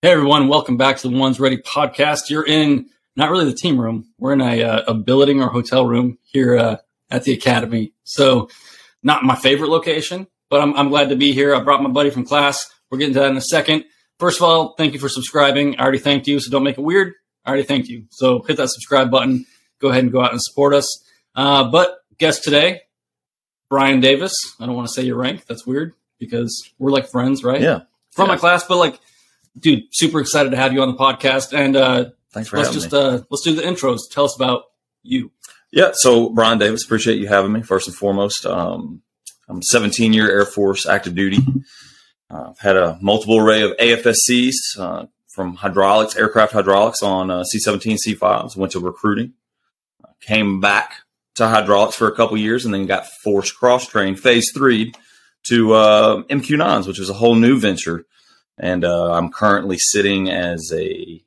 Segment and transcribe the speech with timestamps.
[0.00, 2.30] Hey everyone, welcome back to the Ones Ready podcast.
[2.30, 4.06] You're in not really the team room.
[4.18, 6.76] We're in a, uh, a billeting or hotel room here uh,
[7.10, 7.92] at the academy.
[8.04, 8.48] So
[9.02, 11.52] not my favorite location, but I'm, I'm glad to be here.
[11.54, 12.64] I brought my buddy from class.
[12.90, 13.84] We're getting to that in a second.
[14.20, 15.76] First of all, thank you for subscribing.
[15.78, 17.14] I already thanked you, so don't make it weird.
[17.44, 18.04] I already thanked you.
[18.10, 19.46] So hit that subscribe button.
[19.80, 21.04] Go ahead and go out and support us.
[21.34, 22.82] Uh, but guest today,
[23.68, 24.32] Brian Davis.
[24.60, 25.46] I don't want to say your rank.
[25.46, 27.60] That's weird because we're like friends, right?
[27.60, 27.80] Yeah.
[28.12, 28.34] From Yeah.
[28.34, 29.00] my class, but like,
[29.58, 31.56] dude, super excited to have you on the podcast.
[31.56, 32.98] And uh, Thanks for let's having just me.
[32.98, 34.00] uh, let's do the intros.
[34.10, 34.64] Tell us about
[35.02, 35.30] you.
[35.72, 35.90] yeah.
[35.94, 37.62] So Brian Davis, appreciate you having me.
[37.62, 39.02] First and foremost, um,
[39.48, 41.38] I'm 17 year Air Force active duty.
[42.30, 47.42] Uh, I've had a multiple array of AFSCs uh, from hydraulics, aircraft hydraulics on uh,
[47.44, 48.54] C-17, C-5s.
[48.54, 49.32] Went to recruiting,
[50.04, 50.96] uh, came back
[51.36, 54.92] to hydraulics for a couple years, and then got forced cross trained phase three
[55.44, 58.04] to uh, MQ9s, which is a whole new venture.
[58.58, 61.22] And uh, I'm currently sitting as a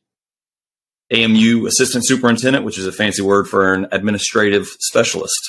[1.12, 5.40] AMU assistant superintendent, which is a fancy word for an administrative specialist.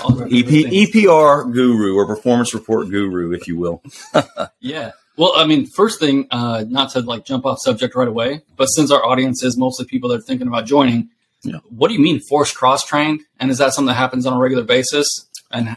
[0.00, 0.46] EP.
[0.46, 3.82] EPR guru or performance report guru, if you will.
[4.60, 4.92] Yeah.
[5.16, 8.66] Well, I mean, first thing, uh, not to like jump off subject right away, but
[8.66, 11.10] since our audience is mostly people that are thinking about joining,
[11.42, 11.58] Yeah.
[11.68, 13.20] what do you mean forced cross trained?
[13.38, 15.06] And is that something that happens on a regular basis?
[15.50, 15.76] And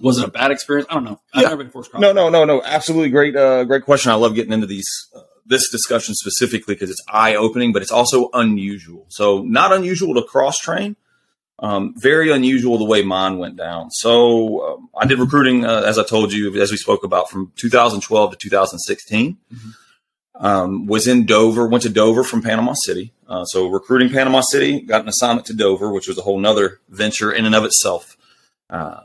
[0.00, 0.86] was it a bad experience?
[0.90, 1.20] I don't know.
[1.32, 1.48] I've Yeah.
[1.50, 1.92] never been forced.
[1.94, 2.62] No, no, no, no.
[2.64, 4.10] Absolutely great, uh, great question.
[4.10, 7.90] I love getting into these uh, this discussion specifically because it's eye opening, but it's
[7.90, 9.06] also unusual.
[9.08, 10.96] So not unusual to cross train.
[11.58, 13.90] Um, very unusual the way mine went down.
[13.90, 17.52] So um, I did recruiting, uh, as I told you, as we spoke about, from
[17.56, 19.36] 2012 to 2016.
[20.36, 23.12] Um, was in Dover, went to Dover from Panama City.
[23.28, 26.80] Uh, so recruiting Panama City, got an assignment to Dover, which was a whole nother
[26.88, 28.16] venture in and of itself.
[28.70, 29.00] Uh,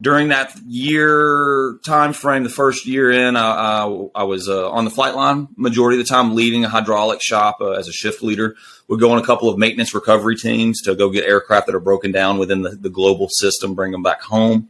[0.00, 4.84] during that year time frame, the first year in, I, I, I was uh, on
[4.84, 8.22] the flight line majority of the time, leading a hydraulic shop uh, as a shift
[8.22, 8.56] leader.
[8.88, 11.80] Would go on a couple of maintenance recovery teams to go get aircraft that are
[11.80, 14.68] broken down within the, the global system, bring them back home.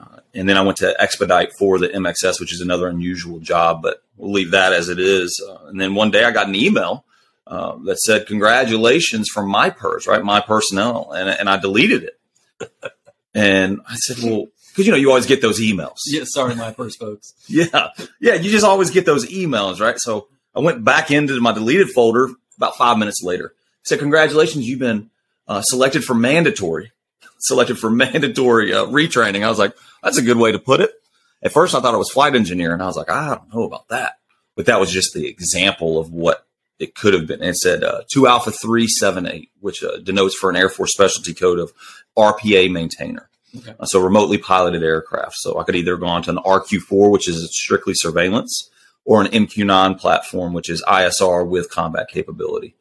[0.00, 3.82] Uh, and then I went to expedite for the MXS, which is another unusual job,
[3.82, 5.44] but we'll leave that as it is.
[5.46, 7.04] Uh, and then one day I got an email
[7.46, 10.22] uh, that said, "Congratulations from my purse, right?
[10.22, 12.70] My personnel," and and I deleted it.
[13.32, 15.98] And I said, "Well." Because you know you always get those emails.
[16.06, 16.22] Yeah.
[16.24, 17.34] Sorry, my first folks.
[17.48, 17.88] Yeah.
[18.20, 18.34] Yeah.
[18.34, 19.98] You just always get those emails, right?
[19.98, 23.54] So I went back into my deleted folder about five minutes later.
[23.82, 25.10] Said, Congratulations, you've been
[25.48, 26.92] uh, selected for mandatory,
[27.38, 29.44] selected for mandatory uh, retraining.
[29.44, 30.90] I was like, That's a good way to put it.
[31.42, 33.62] At first, I thought it was flight engineer, and I was like, I don't know
[33.62, 34.18] about that.
[34.56, 36.46] But that was just the example of what
[36.78, 37.40] it could have been.
[37.40, 41.32] And it said uh, 2 Alpha 378, which uh, denotes for an Air Force specialty
[41.32, 41.72] code of
[42.16, 43.29] RPA maintainer.
[43.58, 43.74] Okay.
[43.78, 45.34] Uh, so remotely piloted aircraft.
[45.36, 48.70] So I could either go on to an RQ4, which is strictly surveillance,
[49.04, 52.74] or an MQ9 platform, which is ISR with combat capability.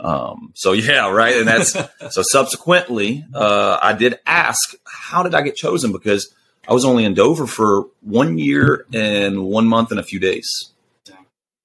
[0.00, 1.36] Um, so yeah, right.
[1.36, 1.76] And that's
[2.14, 5.92] so subsequently, uh, I did ask, how did I get chosen?
[5.92, 6.34] Because
[6.68, 10.72] I was only in Dover for one year and one month and a few days.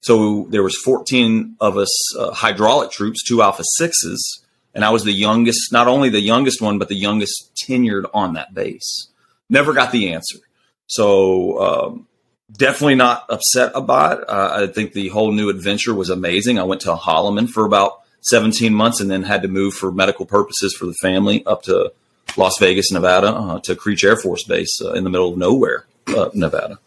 [0.01, 4.40] So there was 14 of us uh, hydraulic troops, two Alpha sixes,
[4.73, 8.33] and I was the youngest, not only the youngest one, but the youngest tenured on
[8.33, 9.07] that base.
[9.49, 10.39] Never got the answer.
[10.87, 12.07] So um,
[12.51, 14.29] definitely not upset about it.
[14.29, 16.59] Uh, I think the whole new adventure was amazing.
[16.59, 20.25] I went to Holloman for about 17 months and then had to move for medical
[20.25, 21.91] purposes for the family up to
[22.37, 25.85] Las Vegas, Nevada, uh, to Creech Air Force Base uh, in the middle of nowhere,
[26.07, 26.79] uh, Nevada.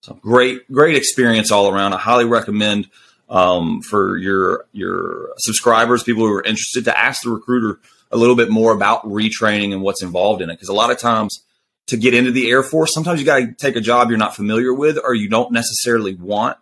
[0.00, 1.92] So great, great experience all around.
[1.92, 2.88] I highly recommend
[3.28, 7.80] um, for your your subscribers, people who are interested, to ask the recruiter
[8.10, 10.54] a little bit more about retraining and what's involved in it.
[10.54, 11.44] Because a lot of times,
[11.88, 14.36] to get into the Air Force, sometimes you got to take a job you're not
[14.36, 16.56] familiar with or you don't necessarily want.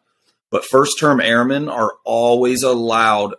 [0.50, 3.34] But first term airmen are always allowed,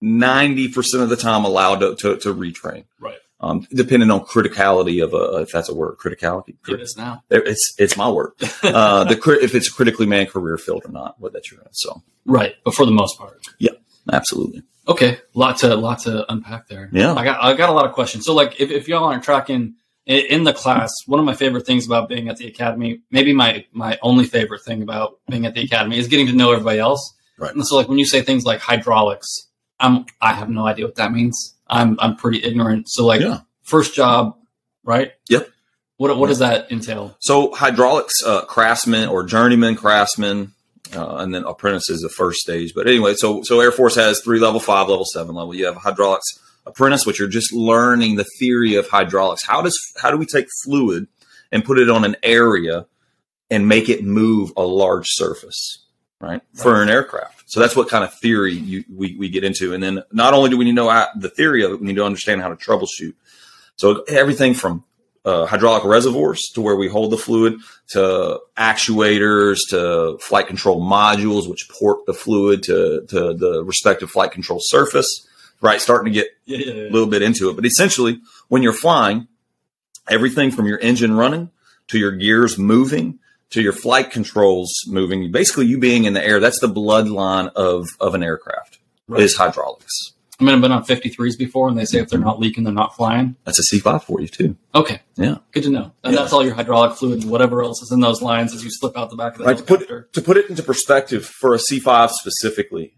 [0.00, 2.84] ninety percent of the time, allowed to, to, to retrain.
[3.00, 3.18] Right.
[3.42, 6.54] Um, depending on criticality of a, if that's a word, criticality.
[6.68, 7.24] It is now.
[7.28, 8.32] It's it's my word.
[8.62, 11.60] Uh, the cri- if it's a critically manned career field or not, what that you're
[11.60, 11.66] in.
[11.72, 12.54] So Right.
[12.64, 13.44] But for the most part.
[13.58, 13.72] Yeah,
[14.12, 14.62] absolutely.
[14.88, 16.88] Okay, lot to lot to unpack there.
[16.92, 17.14] Yeah.
[17.14, 18.24] I got I got a lot of questions.
[18.24, 19.74] So like, if, if y'all aren't tracking
[20.06, 23.32] in, in the class, one of my favorite things about being at the academy, maybe
[23.32, 26.78] my my only favorite thing about being at the academy is getting to know everybody
[26.78, 27.14] else.
[27.38, 27.54] Right.
[27.54, 30.96] And so like when you say things like hydraulics, I'm I have no idea what
[30.96, 31.54] that means.
[31.72, 32.88] I'm I'm pretty ignorant.
[32.88, 33.40] So like Yeah.
[33.62, 34.36] first job,
[34.84, 35.12] right?
[35.28, 35.48] Yep.
[35.96, 37.16] What what does that entail?
[37.20, 40.52] So hydraulics uh, craftsman or journeyman craftsman,
[40.94, 42.72] uh, and then apprentice is the first stage.
[42.74, 45.54] But anyway, so so Air Force has three level, five level, seven level.
[45.54, 46.26] You have hydraulics
[46.66, 49.44] apprentice, which you're just learning the theory of hydraulics.
[49.44, 51.06] How does how do we take fluid
[51.50, 52.86] and put it on an area
[53.50, 55.78] and make it move a large surface?
[56.22, 57.50] Right, for an aircraft.
[57.50, 59.74] So that's what kind of theory you, we, we get into.
[59.74, 61.96] And then not only do we need to know the theory of it, we need
[61.96, 63.14] to understand how to troubleshoot.
[63.76, 64.84] So everything from
[65.24, 67.54] uh, hydraulic reservoirs to where we hold the fluid
[67.88, 74.32] to actuators to flight control modules, which port the fluid to, to the respective flight
[74.32, 75.28] control surface,
[75.60, 75.80] right?
[75.80, 77.56] Starting to get Yeah, yeah, a little bit into it.
[77.56, 79.28] But essentially, when you're flying,
[80.08, 81.50] everything from your engine running
[81.88, 83.18] to your gears moving
[83.52, 87.86] to your flight controls moving, basically you being in the air, that's the bloodline of,
[88.00, 88.78] of an aircraft
[89.08, 89.22] Right.
[89.22, 90.12] is hydraulics.
[90.40, 92.72] I mean, I've been on 53s before, and they say if they're not leaking, they're
[92.72, 93.36] not flying.
[93.44, 94.56] That's a C5 for you too.
[94.74, 95.36] Okay, Yeah.
[95.52, 95.92] good to know.
[96.02, 96.20] And Yeah.
[96.20, 98.96] that's all your hydraulic fluid and whatever else is in those lines as you slip
[98.96, 99.56] out the back of the Right.
[99.58, 102.94] To put, to put it into perspective for a C5 specifically,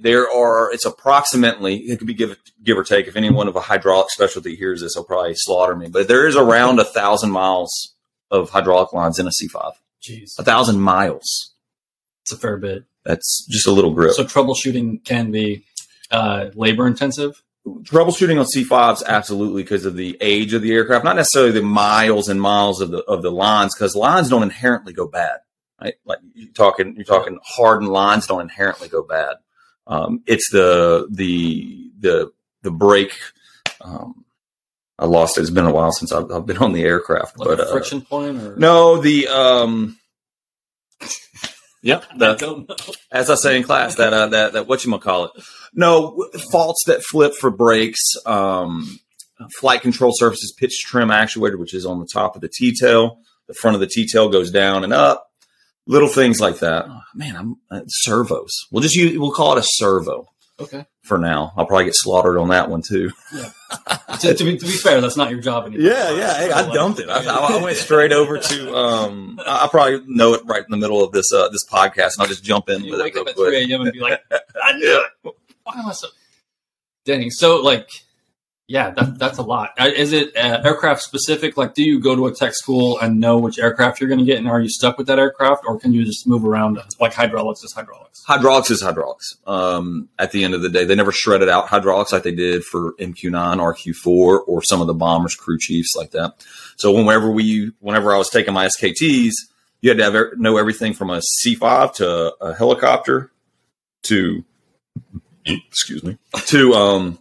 [0.00, 3.06] there are, it's approximately, it could be give, give or take.
[3.06, 6.36] If anyone of a hydraulic specialty hears this, they'll probably slaughter me, but there is
[6.36, 7.94] around a thousand miles
[8.30, 9.72] of hydraulic lines in a C5.
[10.02, 11.54] Jeez, A thousand miles.
[12.22, 12.84] it's a fair bit.
[13.04, 14.12] That's just a little grip.
[14.12, 15.64] So troubleshooting can be
[16.10, 17.42] uh, labor intensive.
[17.66, 22.28] troubleshooting on C5s absolutely because of the age of the aircraft, not necessarily the miles
[22.28, 25.38] and miles of the of the lines, because lines don't inherently go bad.
[25.80, 25.94] Right?
[26.04, 29.36] Like you're talking, you're talking hardened lines don't inherently go bad.
[29.88, 32.32] Um, it's the the the
[32.62, 33.16] the brake.
[33.80, 34.24] Um,
[35.02, 35.40] I lost it.
[35.40, 37.72] It's been a while since I've, I've been on the aircraft, Like but a uh,
[37.72, 39.98] friction point, or no, the um,
[41.82, 42.76] yep, I the don't know.
[43.10, 45.32] as I say in class, that uh, that that what you call it?
[45.74, 49.00] No faults that flip for brakes, um,
[49.58, 53.18] flight control surfaces, pitch trim actuator, which is on the top of the T tail.
[53.48, 55.26] The front of the T tail goes down and up.
[55.84, 56.84] Little things like that.
[56.86, 58.52] Oh, man, I'm uh, servos.
[58.70, 60.28] We'll just use we'll call it a servo
[60.60, 60.84] Okay.
[61.02, 61.52] for now.
[61.56, 63.10] I'll probably get slaughtered on that one too.
[64.20, 65.86] to, to be, to be fair, that's not your job anymore.
[65.90, 66.34] Yeah, yeah.
[66.36, 67.08] Hey, I dumped it.
[67.08, 68.76] I, I went straight over to.
[68.76, 72.14] Um, I I probably know it right in the middle of this uh, this podcast,
[72.14, 73.48] and I'll just jump in You with it wake up at quick.
[73.66, 73.80] 3 a.m.
[73.82, 74.20] and be like,
[74.62, 75.34] I knew it.
[75.64, 76.08] Why am I so?
[77.04, 77.30] Dang.
[77.30, 77.88] So, like,
[78.68, 79.70] yeah, that, that's a lot.
[79.78, 81.56] Uh, Is it uh, aircraft specific?
[81.56, 84.24] Like, do you go to a tech school and know which aircraft you're going to
[84.24, 86.78] get, and are you stuck with that aircraft, or can you just move around?
[87.00, 88.22] Like hydraulics is hydraulics.
[88.24, 89.36] hydraulics is hydraulics.
[89.46, 92.64] Um, at the end of the day, they never shredded out hydraulics like they did
[92.64, 96.34] for MQ9, RQ4, or some of the bombers, crew chiefs like that.
[96.76, 99.32] So whenever we, whenever I was taking my SKTs,
[99.80, 103.32] you had to have, know everything from a C5 to a helicopter
[104.04, 104.44] to,
[105.44, 106.16] excuse me,
[106.46, 107.18] to, um,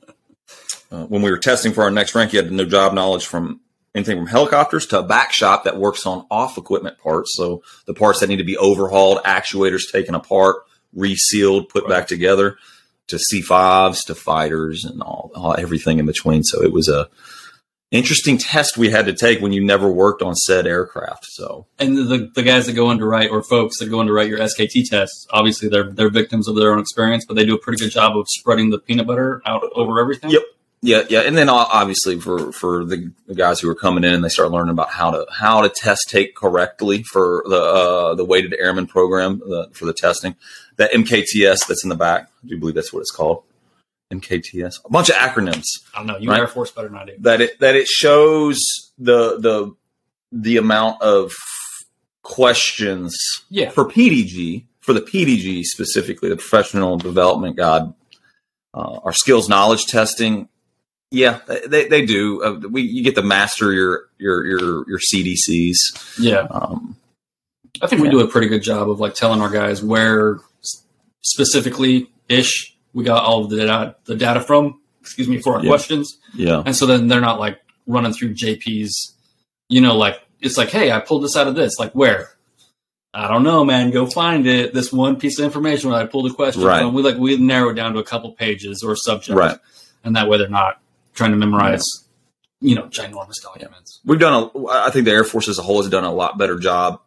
[0.91, 3.25] uh, when we were testing for our next rank, you had to know job knowledge
[3.25, 3.61] from
[3.95, 7.35] anything from helicopters to a back shop that works on off equipment parts.
[7.35, 10.57] So the parts that need to be overhauled, actuators taken apart,
[10.93, 12.57] resealed, put back together,
[13.07, 16.43] to C5s, to fighters, and all, all everything in between.
[16.43, 17.09] So it was a
[17.91, 21.25] interesting test we had to take when you never worked on said aircraft.
[21.25, 24.07] So And the, the guys that go in to write, or folks that go in
[24.07, 27.45] to write your SKT tests, obviously they're they're victims of their own experience, but they
[27.45, 30.31] do a pretty good job of spreading the peanut butter out over everything.
[30.31, 30.43] Yep.
[30.81, 34.51] Yeah, yeah, and then obviously for for the, guys who are coming in, they start
[34.51, 38.88] learning about how to how to test take correctly for the uh, the weighted airman
[38.88, 40.36] program uh, for the testing.
[40.78, 43.44] That MKTS that's in the back, I do believe that's what it's called.
[44.12, 45.66] MKTS, a bunch of acronyms.
[45.94, 46.18] I don't know.
[46.18, 46.39] You Right.
[46.39, 47.13] Air Force better than I do.
[47.19, 49.75] that it that it shows the the
[50.31, 51.34] the amount of
[52.24, 53.15] questions
[53.50, 53.70] Yeah.
[53.70, 57.94] for PDG for the PDG specifically the professional development guide
[58.74, 60.48] uh, our skills knowledge testing
[61.12, 65.75] yeah they, they do uh, we you get to master your your your your CDCs
[66.20, 66.48] Yeah.
[66.50, 66.96] um,
[67.82, 70.39] I think we do a pretty good job of like telling our guys where
[71.22, 74.80] specifically ish we got all of the data, the data from.
[75.00, 75.70] Excuse me for our Yeah.
[75.70, 79.15] questions, yeah and so then they're not like running through JP's.
[79.70, 81.80] You know, like it's like, hey, I pulled this out of this.
[81.80, 82.30] Like where?
[83.13, 83.89] I don't know, man.
[83.91, 84.74] Go find it.
[84.74, 86.82] This one piece of information where I pulled a question Right.
[86.82, 86.94] from.
[86.94, 89.58] We like we narrow it down to a couple pages or subject, Right.
[90.03, 90.80] And that way they're not
[91.13, 91.86] trying to memorize,
[92.60, 94.00] you know, ginormous documents.
[94.06, 96.38] we've done a i think the air force as a whole has done a lot
[96.38, 97.01] better job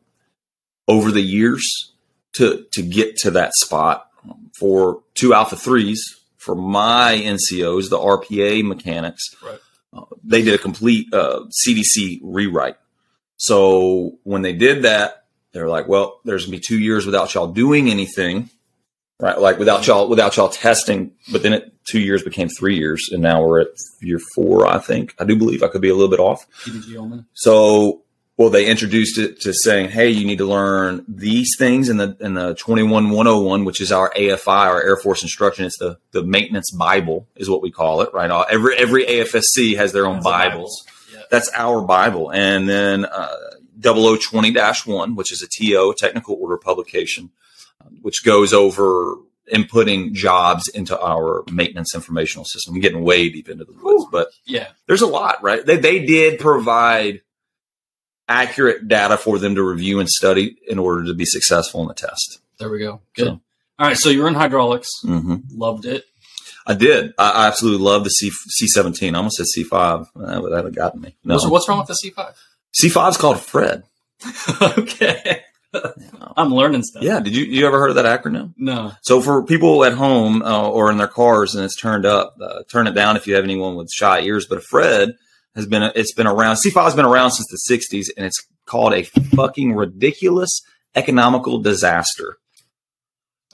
[0.89, 1.93] over the years
[2.35, 4.09] to to get to that spot
[4.59, 6.03] for two alpha threes
[6.37, 9.59] for my ncos the rpa mechanics Right.
[9.93, 12.77] uh, they did a complete uh, cdc rewrite
[13.37, 17.47] so when they did that they're like well there's gonna be two years without y'all
[17.53, 18.51] doing anything
[19.21, 23.11] right like without y'all without y'all testing but then it two years became three years
[23.13, 23.69] and now we're at
[24.01, 26.47] year four i think i do believe i could be a little bit off
[27.35, 28.03] so,
[28.37, 32.17] well, they introduced it to saying, "Hey, you need to learn these things in the
[32.19, 35.65] in the twenty one one hundred one, which is our AFI, our Air Force instruction.
[35.67, 38.31] It's the the maintenance Bible, is what we call it, right?
[38.51, 40.51] Every every AFSC has their own That's a Bible.
[40.57, 40.87] Bibles.
[41.31, 43.37] That's our Bible, and then uh,
[43.85, 47.31] 0020-1, which is a TO, technical order publication,
[48.03, 49.17] which goes over
[49.53, 52.75] inputting jobs into our maintenance informational system.
[52.75, 55.65] I'm getting way deep into the woods, Ooh, but yeah, there's a lot, right?
[55.65, 57.21] They, they did provide
[58.27, 61.95] accurate data for them to review and study in order to be successful in the
[61.95, 62.41] test.
[62.59, 63.03] There we go.
[63.15, 63.27] Good.
[63.27, 63.41] So,
[63.79, 63.97] All right.
[63.99, 64.89] So you're in hydraulics.
[65.05, 65.37] Mm-hmm.
[65.59, 66.05] Loved it.
[66.67, 67.13] I did.
[67.19, 69.15] I absolutely love the C C seventeen.
[69.15, 70.07] I almost said C five.
[70.17, 71.15] That would have gotten me.
[71.23, 71.35] No.
[71.35, 72.35] What's, what's wrong with the C five?
[72.81, 73.85] C5's called Fred.
[74.63, 75.43] okay.
[76.37, 77.03] I'm learning stuff.
[77.03, 77.21] Yeah.
[77.21, 78.55] Did you you ever heard of that acronym?
[78.57, 78.93] No.
[79.03, 82.63] So for people at home uh, or in their cars and it's turned up, uh,
[82.71, 84.47] turn it down if you have anyone with shy ears.
[84.47, 85.15] But a Fred
[85.55, 86.57] has been it's been around.
[86.57, 90.61] C5 has been around since the 60s, and it's called a fucking ridiculous
[90.95, 92.37] economical disaster.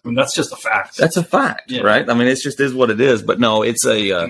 [0.05, 0.97] I mean, that's just a fact.
[0.97, 1.83] That's a fact, yeah.
[1.83, 2.09] right?
[2.09, 3.23] I mean, it just is what it is.
[3.23, 4.29] But no, it's a uh,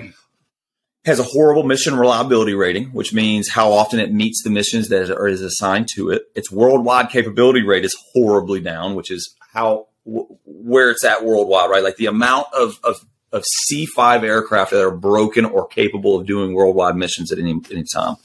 [1.05, 5.09] has a horrible mission reliability rating, which means how often it meets the missions that
[5.09, 6.23] are is assigned to it.
[6.35, 11.69] Its worldwide capability rate is horribly down, which is how w- where it's at worldwide,
[11.69, 11.83] right?
[11.83, 16.53] Like the amount of of of C5 aircraft that are broken or capable of doing
[16.53, 18.17] worldwide missions at any any time,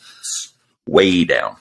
[0.86, 1.56] way down.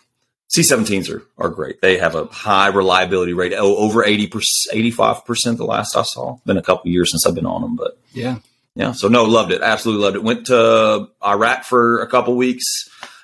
[0.49, 1.81] C-17s are, are great.
[1.81, 4.41] They have a high reliability rate, oh, over 80%,
[4.73, 6.37] 85% the last I saw.
[6.45, 8.37] Been a couple years since I've been on them, but yeah.
[8.75, 8.91] Yeah.
[8.91, 9.61] So no, loved it.
[9.61, 10.23] Absolutely loved it.
[10.23, 12.63] Went to Iraq for a couple weeks.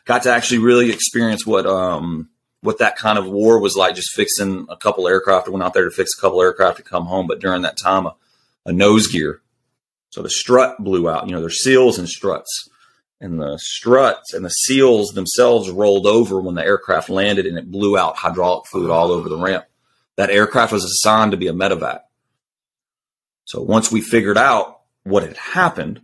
[0.05, 2.29] Got to actually really experience what, um,
[2.61, 5.47] what that kind of war was like, just fixing a couple aircraft.
[5.47, 7.27] I went out there to fix a couple aircraft to come home.
[7.27, 8.15] But during that time, a,
[8.65, 9.41] a nose gear.
[10.09, 12.69] So the strut blew out, you know, there's seals and struts
[13.21, 17.71] and the struts and the seals themselves rolled over when the aircraft landed and it
[17.71, 19.65] blew out hydraulic fluid all over the ramp.
[20.17, 22.01] That aircraft was assigned to be a medevac.
[23.45, 26.01] So once we figured out what had happened,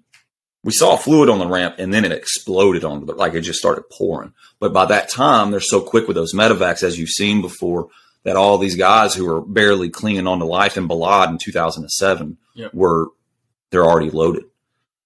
[0.63, 3.59] we saw fluid on the ramp and then it exploded onto the, like it just
[3.59, 4.33] started pouring.
[4.59, 7.89] But by that time, they're so quick with those medevacs, as you've seen before,
[8.23, 12.37] that all these guys who were barely clinging on to life in Balad in 2007
[12.55, 12.73] Yep.
[12.73, 13.07] were,
[13.69, 14.43] they're already loaded.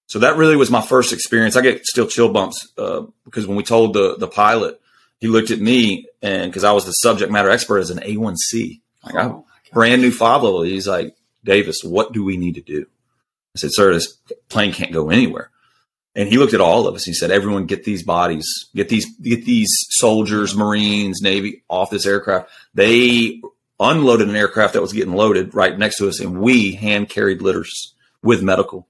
[0.07, 1.55] So that really was my first experience.
[1.55, 4.79] I get still chill bumps uh, because when we told the the pilot,
[5.19, 8.81] he looked at me and because I was the subject matter expert as an A1C,
[9.05, 10.63] like Oh, brand new five level.
[10.63, 12.88] He's like, Davis, what do we need to do?
[13.55, 14.17] I said, sir, this
[14.50, 15.50] plane can't go anywhere.
[16.15, 17.05] And he looked at all of us.
[17.05, 21.89] And he said, everyone get these bodies, get these, get these soldiers, Marines, Navy off
[21.89, 22.50] this aircraft.
[22.74, 23.41] They
[23.79, 26.20] unloaded an aircraft that was getting loaded right next to us.
[26.20, 28.88] And we hand carried litters with medical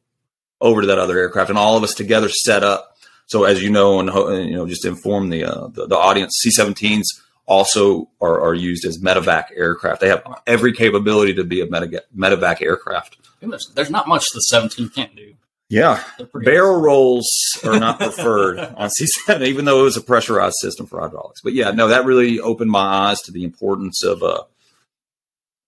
[0.59, 2.97] over to that other aircraft and all of us together set up.
[3.27, 7.05] So as you know, and you know, just inform the, uh, the, the audience, C-17s
[7.45, 10.01] also are, are used as medevac aircraft.
[10.01, 13.17] They have every capability to be a medevac aircraft.
[13.41, 15.33] There's, there's not much the 17 can't do.
[15.69, 16.03] Yeah.
[16.33, 17.29] Barrel rolls
[17.63, 21.41] are not preferred on C7, even though it was a pressurized system for hydraulics.
[21.41, 24.43] But yeah, no, that really opened my eyes to the importance of, uh,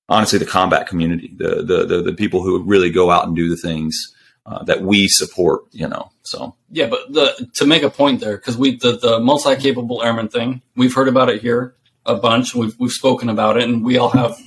[0.10, 3.50] honestly, the combat community, the, the, the, the people who really go out and do
[3.50, 4.14] the things
[4.46, 6.12] uh, that we support, you know.
[6.24, 10.04] So, Yeah, but the to make a point there, because we the, the multi capable
[10.04, 11.76] airman thing, we've heard about it here
[12.06, 12.54] a bunch.
[12.54, 14.38] We've we've spoken about it, and we all have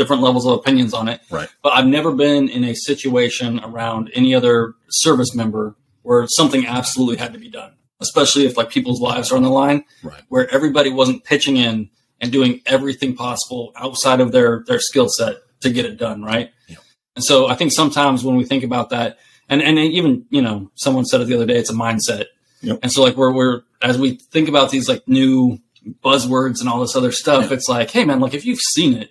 [0.00, 1.20] different levels of opinions on it.
[1.30, 1.48] Right.
[1.62, 7.16] But I've never been in a situation around any other service member where something absolutely
[7.18, 10.22] had to be done, especially if like people's lives are on the line, Right.
[10.30, 11.90] where everybody wasn't pitching in
[12.20, 16.50] and doing everything possible outside of their their skill set to get it done, right?
[16.68, 16.76] Yeah.
[17.16, 20.70] And so I think sometimes when we think about that, and and even you know,
[20.74, 22.24] someone said it the other day, it's a mindset.
[22.62, 22.78] Yep.
[22.82, 25.58] And so like we're we're as we think about these like new
[26.04, 29.10] buzzwords and all this other stuff, it's like, hey man, like if you've seen it,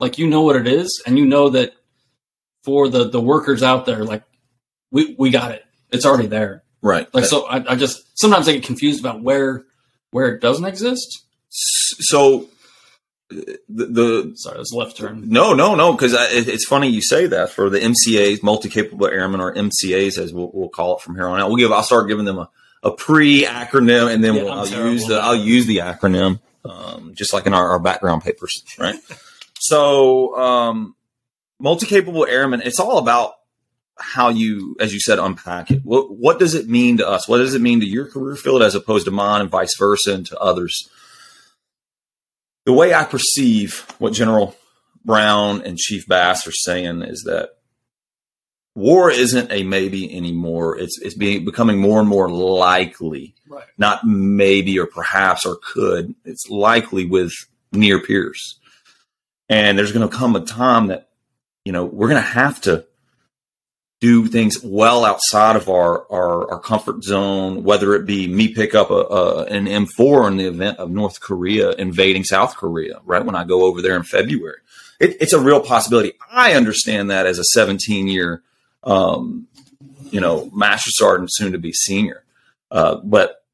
[0.00, 1.74] like you know what it is, and you know that
[2.64, 4.22] for the the workers out there, like
[4.90, 5.64] we we got it.
[5.90, 6.62] It's already there.
[6.82, 7.12] right.
[7.14, 9.64] Like so I, I just sometimes I get confused about where
[10.10, 11.24] where it doesn't exist.
[11.50, 12.48] so
[13.28, 15.28] the, the Sorry, that's left turn.
[15.28, 15.92] No, no, no.
[15.92, 20.32] Because it, it's funny you say that for the MCAs, multi-capable airmen, or MCAs, as
[20.32, 21.48] we'll, we'll call it from here on out.
[21.48, 21.72] We'll give.
[21.72, 22.50] I'll start giving them a,
[22.82, 25.20] a pre-acronym, and then Yeah, we'll, I'll terrible use the.
[25.20, 28.96] I'll use the acronym, um, just like in our, our background papers, right?
[29.60, 30.94] So, um,
[31.58, 32.62] multi-capable airmen.
[32.64, 33.34] It's all about
[33.98, 35.82] how you, as you said, unpack it.
[35.84, 37.28] What what does it mean to us?
[37.28, 40.14] What does it mean to your career field as opposed to mine, and vice versa,
[40.14, 40.88] and to others?
[42.66, 44.54] the way I perceive what General
[45.04, 47.52] Brown and Chief Bass are saying is that
[48.74, 50.78] war isn't a maybe anymore.
[50.78, 53.64] It's it's being becoming more and more likely, Right.
[53.78, 56.14] not maybe or perhaps or could.
[56.24, 57.32] It's likely with
[57.72, 58.59] near peers,
[59.50, 61.10] and there's going to come a time that
[61.66, 62.86] you know we're going to have to
[64.00, 68.74] do things well outside of our, our, our comfort zone, whether it be me pick
[68.74, 73.22] up a, a, an M4 in the event of North Korea invading South Korea, right?
[73.22, 74.56] When I go over there in February,
[74.98, 76.14] it, it's a real possibility.
[76.32, 78.42] I understand that as a 17 year,
[78.84, 79.46] um,
[80.10, 82.24] you know, master sergeant, soon to be senior.
[82.70, 83.44] Uh, but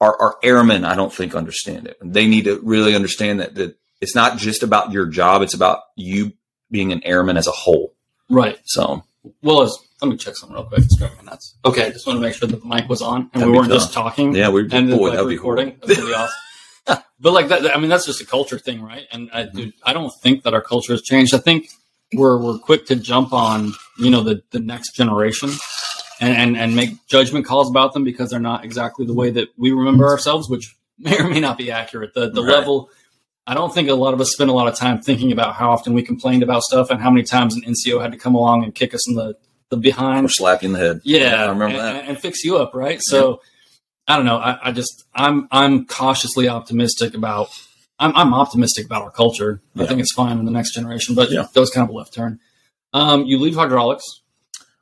[0.00, 1.98] our, our airmen, I don't think understand it.
[2.02, 5.40] They need to really understand that, that it's not just about your job.
[5.40, 6.32] It's about you
[6.70, 7.94] being an airman as a whole.
[8.28, 8.58] Right.
[8.64, 9.02] So
[9.42, 10.80] Well, as, let me check something real quick.
[10.80, 11.54] It's driving me nuts.
[11.64, 13.56] Okay, I just want to make sure that the mic was on and That'd we
[13.56, 13.78] weren't tough.
[13.80, 14.34] just talking.
[14.34, 15.78] yeah, we and boy, like, that'd be recording.
[15.86, 17.02] That's awesome.
[17.20, 19.06] but like that, I mean, that's just a culture thing, right?
[19.12, 21.32] And I, dude, I don't think that our culture has changed.
[21.34, 21.68] I think
[22.14, 25.50] we're we're quick to jump on, you know, the the next generation.
[26.20, 29.48] And, and, and make judgment calls about them because they're not exactly the way that
[29.56, 32.14] we remember ourselves, which may or may not be accurate.
[32.14, 32.58] The the Right.
[32.58, 32.90] level,
[33.46, 35.70] I don't think a lot of us spend a lot of time thinking about how
[35.72, 38.62] often we complained about stuff and how many times an NCO had to come along
[38.64, 39.36] and kick us in the
[39.70, 41.00] the behind Or slap you in the head.
[41.02, 42.04] yeah, I remember and, that.
[42.06, 43.00] and, fix you up, right?
[43.02, 43.40] So
[44.06, 44.36] I don't know.
[44.36, 47.48] I, I just I'm I'm cautiously optimistic about.
[47.98, 49.60] I'm, I'm optimistic about our culture.
[49.76, 51.46] I think it's fine in the next generation, but Yeah.
[51.54, 52.40] that was kind of a left turn.
[52.92, 54.21] Um, you leave hydraulics.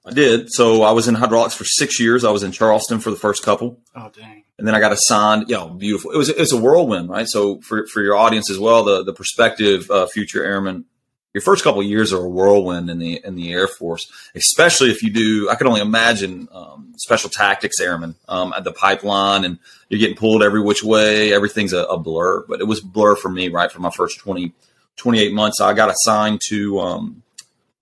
[0.05, 0.53] I did.
[0.53, 2.25] So I was in hydraulics for six years.
[2.25, 3.81] I was in Charleston for the first couple.
[3.95, 4.45] Oh dang!
[4.61, 5.49] and then I got assigned.
[5.49, 6.13] You know, beautiful.
[6.13, 7.27] It was it's a whirlwind, right?
[7.27, 10.85] So for for your audience as well, the the prospective uh, future airman,
[11.33, 14.91] your first couple of years are a whirlwind in the in the Air Force, especially
[14.91, 15.49] if you do.
[15.49, 20.17] I can only imagine um, special tactics airmen um, at the pipeline, and you're getting
[20.17, 21.33] pulled every which way.
[21.33, 23.73] Everything's a, a blur, but it was blur for me, right?
[23.73, 24.53] For my first 20,
[24.97, 26.81] 28 months, I got assigned to.
[26.81, 27.23] Um,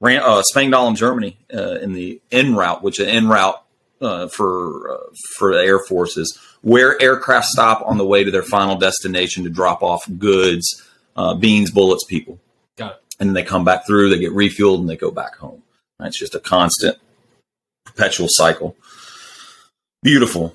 [0.00, 3.60] Ran, uh, Spangdahlem, Germany, uh, in the en route, which is en route
[4.00, 8.42] uh, for uh, for the Air Forces, where aircraft stop on the way to their
[8.44, 10.82] final destination to drop off goods,
[11.16, 12.38] uh, beans, bullets, people,
[12.76, 13.02] Got it.
[13.18, 15.62] and then they come back through, they get refueled, and they go back home.
[16.00, 16.96] It's just a constant,
[17.84, 18.76] perpetual cycle.
[20.02, 20.54] Beautiful.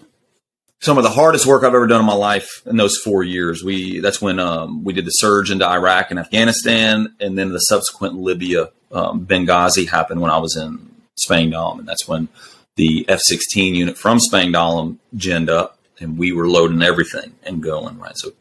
[0.83, 3.63] Some of the hardest work I've ever done in my life in those four years.
[3.63, 7.61] We that's when um, we did the surge into Iraq and Afghanistan, and then the
[7.61, 12.27] subsequent Libya, um, Benghazi happened when I was in Spangdahlem, and that's when
[12.75, 18.17] the F-16 unit from Spangdahlem ginned up, and we were loading everything and going right.
[18.17, 18.33] So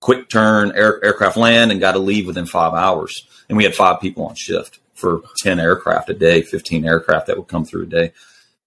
[0.00, 3.24] quick turn, air, aircraft land, and got to leave within five hours.
[3.48, 7.36] And we had five people on shift for ten aircraft a day, fifteen aircraft that
[7.36, 8.12] would come through a day.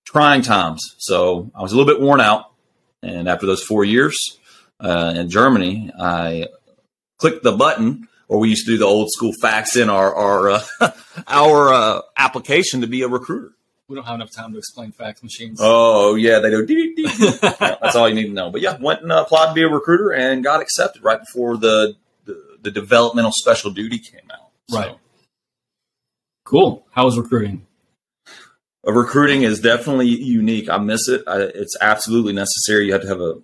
[0.06, 0.96] Trying times.
[0.98, 2.52] So I was a little bit worn out,
[3.08, 4.38] and after those four years
[4.80, 6.48] uh, in Germany, I
[7.18, 8.08] clicked the button.
[8.30, 10.62] Or we used to do the old school fax in our our uh,
[11.28, 13.54] our uh, application to be a recruiter.
[13.88, 15.60] We don't have enough time to explain fax machines.
[15.62, 16.66] Oh yeah, they do.
[16.66, 17.10] dee, dee, dee.
[17.32, 18.50] Yeah, that's all you need to know.
[18.50, 21.96] But yeah, went and applied to be a recruiter and got accepted right before the
[22.26, 24.50] the, the developmental special duty came out.
[24.70, 24.98] So, Right.
[26.44, 26.86] cool.
[26.92, 27.66] How was recruiting?
[28.84, 30.70] Recruiting is definitely unique.
[30.70, 31.24] I miss it.
[31.28, 32.86] I, it's absolutely necessary.
[32.88, 33.36] You have to have a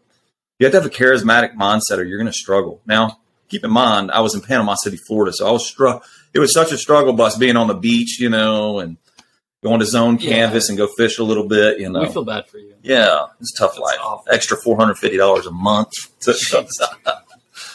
[0.59, 2.81] you have to have a charismatic mindset, or you're going to struggle.
[2.85, 3.19] Now,
[3.49, 6.05] keep in mind, I was in Panama City, Florida, so I was struck.
[6.33, 8.97] It was such a struggle bus being on the beach, you know, and
[9.63, 10.29] going to zone Yeah.
[10.31, 12.01] canvas and go fish a little bit, you know.
[12.01, 12.75] We feel bad for you.
[12.81, 13.97] Yeah, it's a tough That's life.
[14.01, 14.31] awful.
[14.33, 15.91] Extra four hundred fifty dollars a month.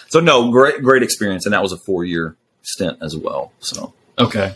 [0.09, 3.53] so no, great great experience, and that was a four year stint as well.
[3.61, 4.55] So Okay.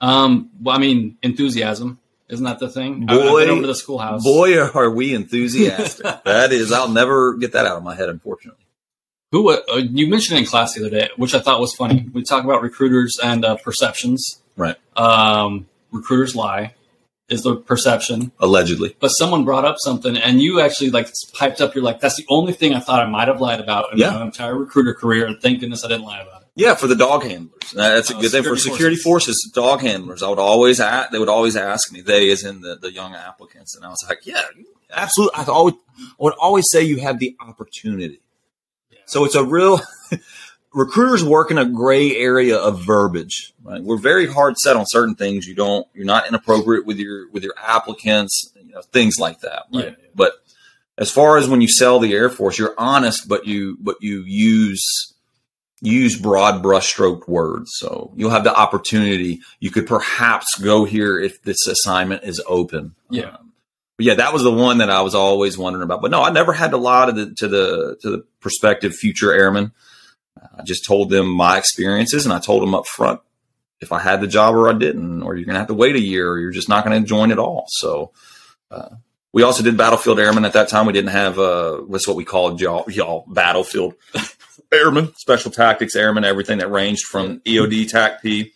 [0.00, 3.06] Um, well, I mean, enthusiasm isn't that the thing?
[3.08, 4.22] I- Boy- been over to the schoolhouse.
[4.24, 6.04] boy, are we enthusiastic!
[6.24, 8.64] that is, I'll never get that out of my head, unfortunately.
[9.32, 12.06] Who uh, you mentioned in class the other day, which I thought was funny.
[12.12, 14.40] We talk about recruiters and uh, perceptions.
[14.56, 16.74] Right, Um, recruiters lie
[17.28, 18.94] is the perception, allegedly.
[19.00, 21.74] but someone brought up something, and you actually like piped up.
[21.74, 24.10] You're like, "That's the only thing I thought I might have lied about in Yeah.
[24.10, 26.43] my entire recruiter career." And thank goodness I didn't lie about it.
[26.56, 27.72] Yeah, for the dog handlers.
[27.74, 29.50] That's a Uh, good thing for security security forces.
[29.54, 30.22] Dog handlers.
[30.22, 32.00] I would always ask, they would always ask me.
[32.00, 34.42] They, as in the, the young applicants, and I was like, yeah,
[34.92, 35.34] absolutely.
[35.36, 38.20] I always I would always say you have the opportunity.
[38.90, 38.98] Yeah.
[39.06, 39.80] So it's a real
[40.72, 43.52] recruiters work in a gray area of verbiage.
[43.62, 45.46] Right, we're very hard set on certain things.
[45.46, 48.52] You don't, you're not inappropriate with your with your applicants.
[48.54, 49.64] You know, things like that.
[49.72, 49.96] Right?
[49.98, 50.06] Yeah.
[50.14, 50.34] But
[50.98, 54.22] as far as when you sell the Air Force, you're honest, but you but you
[54.22, 55.13] use
[55.80, 57.72] use broad brushstroke words.
[57.74, 59.40] So you'll have the opportunity.
[59.60, 62.94] You could perhaps go here if this assignment is open.
[63.10, 63.30] Yeah.
[63.30, 63.52] Um,
[63.96, 66.02] but yeah, that was the one that I was always wondering about.
[66.02, 69.32] But no, I never had to lie to the to the to the prospective future
[69.32, 69.72] airmen.
[70.58, 73.20] I just told them my experiences, and I told them up front
[73.80, 75.94] if I had the job or I didn't, or you're going to have to wait
[75.94, 77.66] a year, or you're just not going to join at all.
[77.68, 78.12] So.
[78.70, 78.96] Uh,
[79.32, 80.86] we also did battlefield airmen at that time.
[80.86, 83.94] We didn't have uh, what's what we called y'all, y'all battlefield
[84.74, 88.52] airmen, special tactics airmen, everything that ranged from EOD TAC P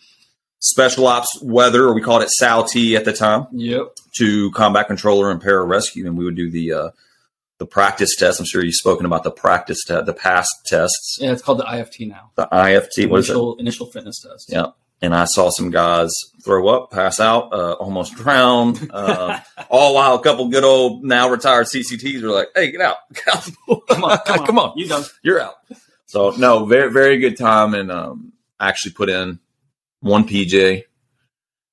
[0.61, 3.95] special ops weather, or we called it SAL-T at the time, Yep.
[4.17, 6.89] to combat controller and pararescue, and we would do the uh,
[7.59, 8.39] the practice test.
[8.39, 11.63] I'm sure you've spoken about the practice test, the past tests, Yeah, it's called the
[11.65, 12.31] IFT now.
[12.35, 13.09] the IFT.
[13.09, 13.31] What is it?
[13.33, 14.49] initial initial fitness test.
[14.51, 14.67] Yeah.
[15.01, 18.75] And I saw some guys throw up, pass out, uh, almost drown.
[18.91, 22.97] Uh, all while a couple good old now retired CCTs were like, "Hey, get out,
[23.13, 23.49] get out.
[23.87, 24.73] Come on, come on, Come on.
[24.77, 25.03] You done?
[25.23, 25.55] you're out."
[26.09, 29.37] So no, very very good time, and um, actually put in
[30.01, 30.85] one PJ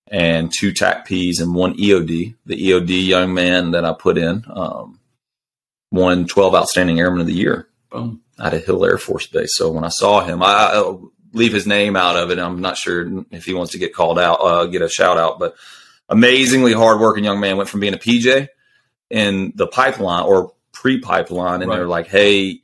[0.08, 2.34] and two TAC Ps and one EOD.
[2.44, 5.00] The EOD young man that I put in um,
[5.90, 8.20] won 12 Outstanding Airman of the Year Boom.
[8.38, 9.56] out of Hill Air Force Base.
[9.56, 12.38] So when I saw him, I, I'll leave his name out of it.
[12.38, 15.38] I'm not sure if he wants to get called out, uh, get a shout out,
[15.38, 15.56] but
[16.10, 18.48] amazingly hardworking young man went from being a PJ
[19.08, 21.62] in the pipeline or pre pipeline.
[21.62, 21.76] And Right.
[21.78, 22.60] they're like, Hey,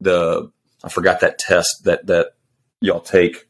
[0.00, 0.50] the,
[0.84, 2.34] I forgot that test that, that
[2.80, 3.48] y'all take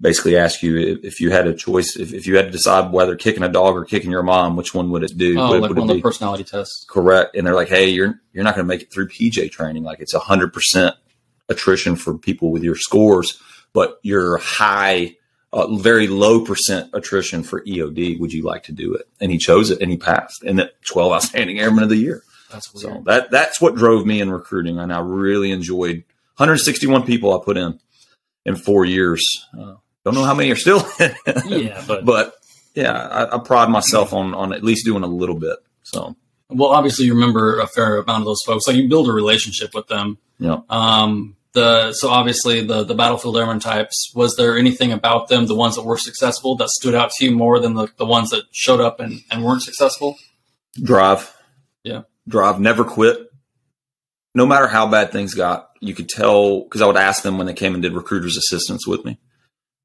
[0.00, 3.16] basically ask you if, you had a choice, if, if you had to decide whether
[3.16, 5.38] kicking a dog or kicking your mom, which one would it do?
[5.38, 5.98] Oh, Would- like would one of be?
[6.00, 6.86] the personality tests.
[6.88, 9.82] correct and they're like hey you're you're not going to make it through pj training
[9.82, 10.92] like it's 100%
[11.48, 13.40] attrition for people with your scores
[13.72, 15.16] but you're high
[15.52, 19.38] uh, very low percent attrition for eod would you like to do it and he
[19.38, 23.02] chose it and he passed and that 12 outstanding airmen of the year That's so
[23.06, 26.04] that that's what drove me in recruiting and i really enjoyed
[26.40, 27.78] 161 people i put in
[28.44, 29.74] in four years uh,
[30.04, 31.14] don't know how many are still in
[31.46, 32.34] yeah, but, but
[32.74, 36.16] yeah I, I pride myself on on at least doing a little bit so
[36.50, 38.66] well, obviously you remember a fair amount of those folks.
[38.66, 40.18] Like you build a relationship with them.
[40.38, 44.12] yeah Um, the so obviously the the battlefield airman types.
[44.14, 47.32] Was there anything about them, the ones that were successful, that stood out to you
[47.32, 50.16] more than the, the ones that showed up and, and weren't successful?
[50.80, 51.36] drive.
[51.82, 52.02] Yeah.
[52.28, 53.29] Drive, never quit.
[54.34, 57.46] No matter how bad things got, you could tell because I would ask them when
[57.46, 59.18] they came and did recruiters assistance with me.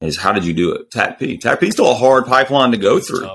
[0.01, 0.91] Is how did you do it?
[0.91, 1.38] TAC P.
[1.38, 3.29] TAC P is still a hard pipeline to go through.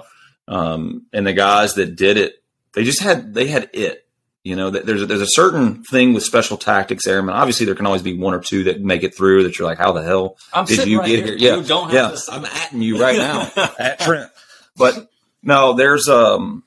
[0.46, 2.34] Um, and the guys that did it,
[2.74, 4.06] they just had they had it.
[4.44, 7.34] You know, that there's a, there's a certain thing with special tactics airmen.
[7.34, 9.76] Obviously, there can always be one or two that make it through that you're like,
[9.78, 11.34] how the hell I'm did you right get here?
[11.36, 12.16] Yeah, You don't have yeah.
[12.16, 14.30] to I'm atting you right now at Trent.
[14.76, 15.10] But
[15.42, 16.62] no, there's um,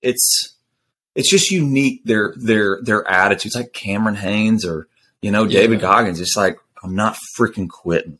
[0.00, 0.51] it's
[1.14, 2.04] it's just unique.
[2.04, 4.88] Their their their attitudes, like Cameron Hanes or
[5.20, 5.88] you know David Yeah.
[5.88, 6.20] Goggins.
[6.20, 8.18] It's like I'm not freaking quitting.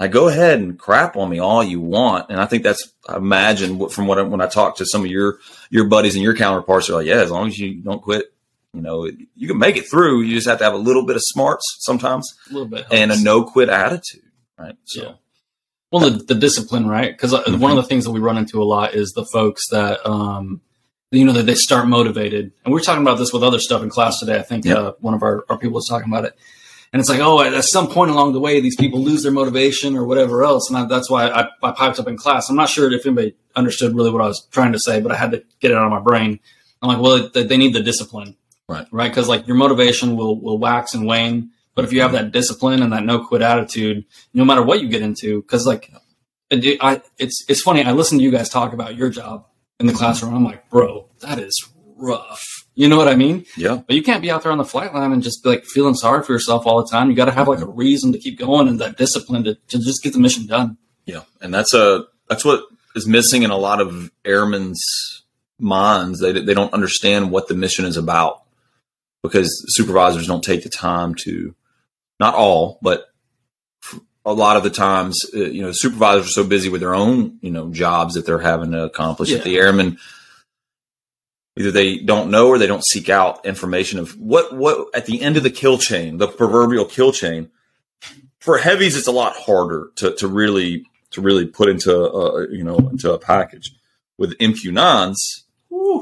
[0.00, 3.16] Like go ahead and crap on me all you want, and I think that's I
[3.16, 5.38] imagine what- from what I, when I talk to some of your
[5.70, 8.32] your buddies and your counterparts, they're like, yeah, as long as you don't quit,
[8.72, 10.22] you know, you can make it through.
[10.22, 13.12] You just have to have a little bit of smarts sometimes a little bit and
[13.12, 14.22] a no quit attitude,
[14.58, 14.74] right?
[14.84, 15.02] So.
[15.02, 15.12] Yeah.
[15.92, 17.12] Well, the, the discipline, right?
[17.12, 17.60] Because Mhm.
[17.60, 20.60] one of the things that we run into a lot is the folks that, um,
[21.10, 22.52] you know, that they start motivated.
[22.64, 24.38] And we are talking about this with other stuff in class today.
[24.38, 24.74] I think Yeah.
[24.74, 26.36] uh, one of our, our people was talking about it.
[26.92, 29.96] And it's like, oh, at some point along the way, these people lose their motivation
[29.96, 30.68] or whatever else.
[30.70, 32.48] And I, that's why I, I piped up in class.
[32.48, 35.16] I'm not sure if anybody understood really what I was trying to say, but I
[35.16, 36.38] had to get it out of my brain.
[36.80, 38.36] I'm like, well, they, they need the discipline.
[38.68, 38.86] Right.
[38.92, 39.10] Right.
[39.10, 41.50] Because like your motivation will, will wax and wane.
[41.74, 44.88] But if you have that discipline and that no quit attitude, no matter what you
[44.88, 45.92] get into, because like,
[46.50, 47.82] it, I, it's it's funny.
[47.82, 49.46] I listen to you guys talk about your job
[49.84, 50.34] in the classroom.
[50.34, 52.42] I'm like, bro, that is rough.
[52.74, 53.44] You know what I mean?
[53.54, 53.82] Yeah.
[53.86, 55.94] But you can't be out there on the flight line and just be like feeling
[55.94, 57.10] sorry for yourself all the time.
[57.10, 59.78] You got to have like a reason to keep going and that discipline to, to
[59.78, 60.78] just get the mission done.
[61.04, 62.64] Yeah, and that's a that's what
[62.96, 64.82] is missing in a lot of airmen's
[65.58, 66.20] minds.
[66.20, 68.42] They they don't understand what the mission is about
[69.22, 71.54] because supervisors don't take the time to,
[72.18, 73.04] not all, but
[74.24, 77.38] a lot of the times, uh, you know, supervisors are so busy with their own
[77.42, 79.36] you know jobs that they're having to accomplish Yeah.
[79.38, 79.98] that the airmen
[81.56, 85.22] either they don't know or they don't seek out information of what what at the
[85.22, 87.50] end of the kill chain, the proverbial kill chain.
[88.40, 92.64] For heavies, it's a lot harder to to really to really put into a, you
[92.64, 93.72] know into a package.
[94.18, 95.16] With MQ9s,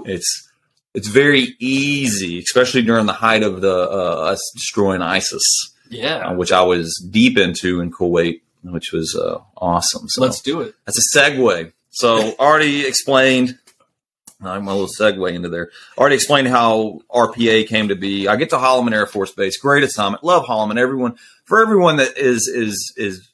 [0.07, 0.49] it's
[0.95, 6.33] it's very easy, especially during the height of the uh, us destroying ISIS, uh, Yeah.
[6.33, 10.09] which I was deep into in Kuwait, which was uh, awesome.
[10.09, 10.75] So Let's do it.
[10.87, 11.73] that's a segue.
[11.91, 13.59] So already explained.
[14.45, 15.71] I'm a little segue into there.
[15.97, 18.27] Already explained how RPA came to be.
[18.27, 19.57] I get to Holloman Air Force Base.
[19.57, 20.25] Great assignment.
[20.25, 20.79] Love Holloman.
[20.81, 23.29] Everyone for everyone that is is is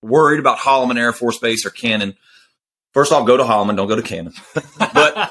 [0.00, 2.16] worried about Holloman Air Force Base or Cannon.
[2.94, 3.76] First off, go to Holloman.
[3.76, 4.32] Don't go to Cannon.
[4.78, 5.27] But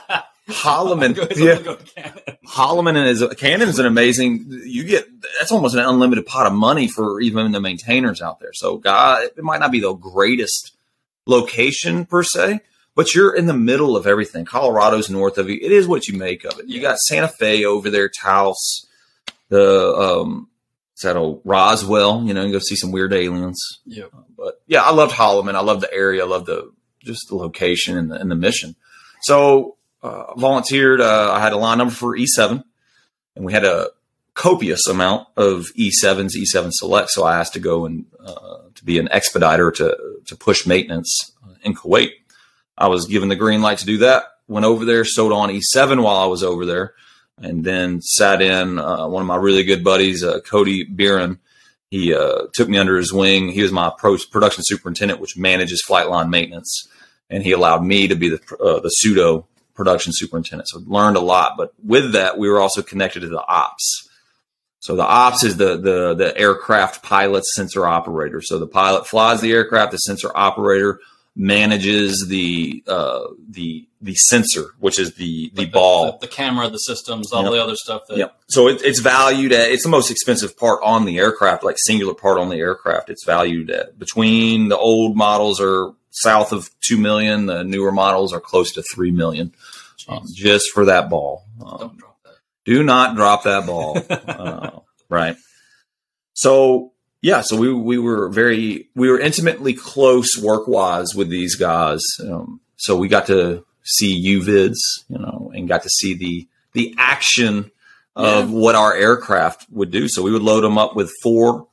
[0.48, 2.38] Holloman, yeah, go to Canada.
[2.48, 4.46] Holloman is Cannon is an amazing.
[4.66, 5.06] You get
[5.40, 8.54] that's almost an unlimited pot of money for even the maintainers out there.
[8.54, 10.76] So, God, it might not be the greatest
[11.26, 12.62] location per se,
[12.96, 14.46] but you're in the middle of everything.
[14.46, 15.60] Colorado's north of you.
[15.62, 16.68] It is what you make of it.
[16.68, 18.88] You got Santa Fe over there, Taos,
[19.50, 20.50] the um,
[20.96, 22.24] Seattle Roswell.
[22.24, 23.82] You know, and go see some weird aliens.
[23.86, 24.06] Yeah.
[24.38, 25.56] But yeah, I loved Holloman.
[25.56, 26.24] I loved the area.
[26.24, 26.72] I loved the
[27.04, 28.76] just the location and the, and the mission.
[29.22, 29.77] So
[30.08, 31.02] uh, volunteered.
[31.02, 32.64] Uh, I had a line number for E7,
[33.36, 33.90] and we had a
[34.34, 37.10] copious amount of E7s, E7 Select.
[37.10, 41.34] So I asked to go and uh, to be an expediter to to push maintenance
[41.64, 42.12] in Kuwait.
[42.78, 44.24] I was given the green light to do that.
[44.48, 46.94] Went over there, sewed on E7 while I was over there,
[47.38, 48.80] and then sat in.
[48.80, 51.40] Uh, one of my really good buddies, uh, Cody Beeran,
[51.90, 52.16] he
[52.54, 53.50] took me under his wing.
[53.50, 56.88] He was my pro- production superintendent, which manages flight line maintenance,
[57.30, 58.40] and he allowed me to be the
[58.84, 60.68] the pseudo production superintendent.
[60.68, 61.54] So learned a lot.
[61.56, 64.10] But with that, we were also connected to the ops.
[64.80, 68.42] So the ops is the the the aircraft pilot sensor operator.
[68.42, 69.92] So the pilot flies the aircraft.
[69.92, 71.00] The sensor operator
[71.36, 76.12] manages the uh, the the sensor, which is the the Like ball.
[76.20, 77.52] the, the camera, the systems, all Yep.
[77.52, 78.02] the other stuff.
[78.08, 78.40] That, Yep.
[78.50, 82.14] So it, it's valued at it's the most expensive part on the aircraft, like singular
[82.14, 83.10] part on the aircraft.
[83.10, 88.34] It's valued at between the old models are south of two million, the newer models
[88.34, 89.54] are close to three million,
[90.08, 91.46] um, just for that ball.
[91.66, 92.36] Um, Don't drop that.
[92.66, 93.98] do not drop that ball.
[94.10, 95.36] uh, right.
[96.34, 101.56] So yeah, so we we were very we were intimately close work wise with these
[101.56, 102.02] guys.
[102.22, 104.78] Um, so we got to see UVids,
[105.10, 107.72] you know, and got to see the the action
[108.16, 110.08] of what our aircraft would do.
[110.08, 111.67] So we would load them up with four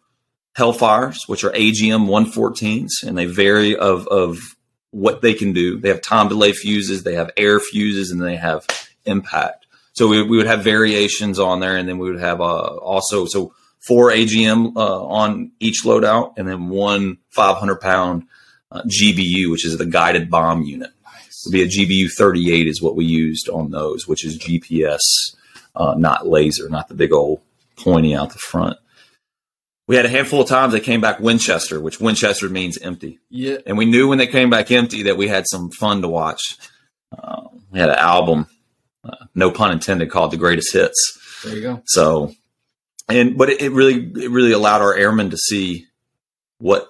[0.57, 4.39] Hellfires, which are AGM 114s, and they vary of of
[4.91, 5.79] what they can do.
[5.81, 8.67] They have time delay fuses, they have air fuses, and they have
[9.05, 9.67] impact.
[9.93, 13.27] So we, we would have variations on there, and then we would have uh, also
[13.27, 18.25] so four AGM uh, on each loadout, and then one 500 pound
[18.71, 20.91] uh, GBU, which is the guided bomb unit.
[21.05, 21.43] Nice.
[21.47, 25.01] Would be a GBU 38 is what we used on those, which is GPS,
[25.75, 27.41] uh, not laser, not the big old
[27.77, 28.79] pointy out the front.
[29.87, 33.59] We had a handful of times they came back Winchester, which Winchester means empty Yeah.
[33.67, 36.57] and we knew when they came back empty that we had some fun to watch.
[37.17, 38.47] Uh, we had an album,
[39.05, 41.83] uh, no pun intended, called "The Greatest Hits." There you go.
[41.85, 42.33] So,
[43.09, 45.87] and but it, it really it really allowed our airmen to see
[46.59, 46.89] what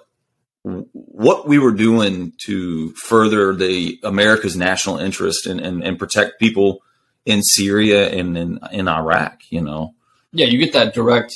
[0.63, 6.81] what we were doing to further the America's national interest and and, and protect people
[7.25, 9.41] in Syria and in in Iraq.
[9.49, 9.93] You know,
[10.31, 11.33] Yeah, you get that direct,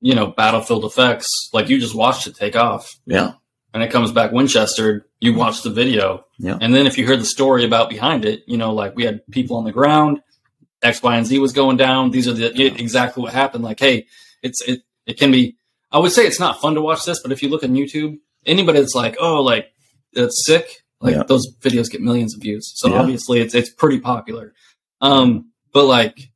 [0.00, 1.28] you know, battlefield effects.
[1.52, 3.32] Like you just watched it take off, yeah,
[3.74, 5.06] and it comes back Winchester.
[5.20, 6.56] You watch the video, Yeah.
[6.60, 9.20] and then if you heard the story about behind it, you know, like we had
[9.30, 10.20] people on the ground,
[10.82, 12.10] X, Y, and Z was going down.
[12.10, 12.46] These are the
[12.80, 13.62] exactly what happened.
[13.64, 14.06] Like, hey,
[14.42, 15.56] it's it it can be.
[15.92, 18.18] I would say it's not fun to watch this, but if you look on YouTube,
[18.46, 19.72] anybody that's like, oh, like
[20.14, 21.22] that's sick, like Yeah.
[21.24, 22.72] those videos get millions of views.
[22.76, 23.00] So Yeah.
[23.00, 24.54] obviously, it's it's pretty popular.
[25.02, 26.29] Um, but like,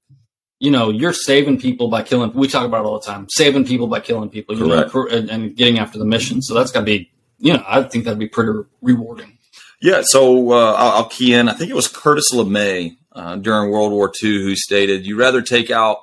[0.61, 2.33] you know, you're saving people by killing.
[2.33, 4.57] We talk about it all the time, saving people by killing people.
[4.57, 4.91] You Correct.
[4.91, 6.43] cor- and, and getting after the mission.
[6.43, 9.39] So that's got to be, you know, I think that'd be pretty rewarding.
[9.83, 11.49] Yeah, so uh, I'll, I'll key in.
[11.49, 15.43] I think it was Curtis LeMay uh, during World War II who stated, "You'd rather
[15.43, 15.99] take out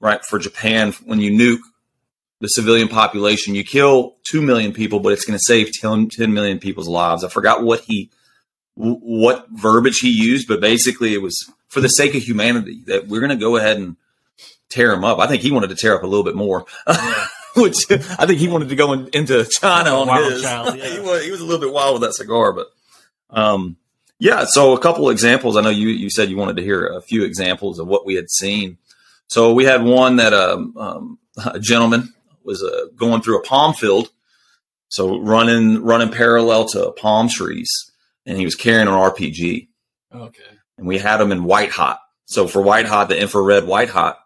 [0.00, 1.62] right for Japan when you nuke
[2.40, 3.54] the civilian population.
[3.54, 7.24] You kill two million people, but it's going to save 10, 10 million people's lives."
[7.24, 8.10] I forgot what he
[8.74, 13.20] what verbiage he used, but basically it was for the sake of humanity that we're
[13.20, 13.96] going to go ahead and
[14.68, 15.18] tear him up.
[15.18, 16.66] I think he wanted to tear up a little bit more.
[17.56, 20.42] Which I think he wanted to go in, into China on Wild his.
[20.42, 20.88] child, yeah.
[20.88, 22.66] he, was, he was a little bit wild with that cigar, but
[23.30, 23.78] um,
[24.18, 24.44] yeah.
[24.44, 25.56] So a couple examples.
[25.56, 28.14] I know you you said you wanted to hear a few examples of what we
[28.14, 28.76] had seen.
[29.28, 32.12] So we had one that um, um, a gentleman
[32.44, 34.10] was uh, going through a palm field,
[34.88, 37.70] so running running parallel to palm trees,
[38.26, 39.68] and he was carrying an RPG,
[40.14, 40.42] Okay.
[40.78, 42.00] And we had them in white hot.
[42.26, 44.18] So for white hot, the infrared white hot,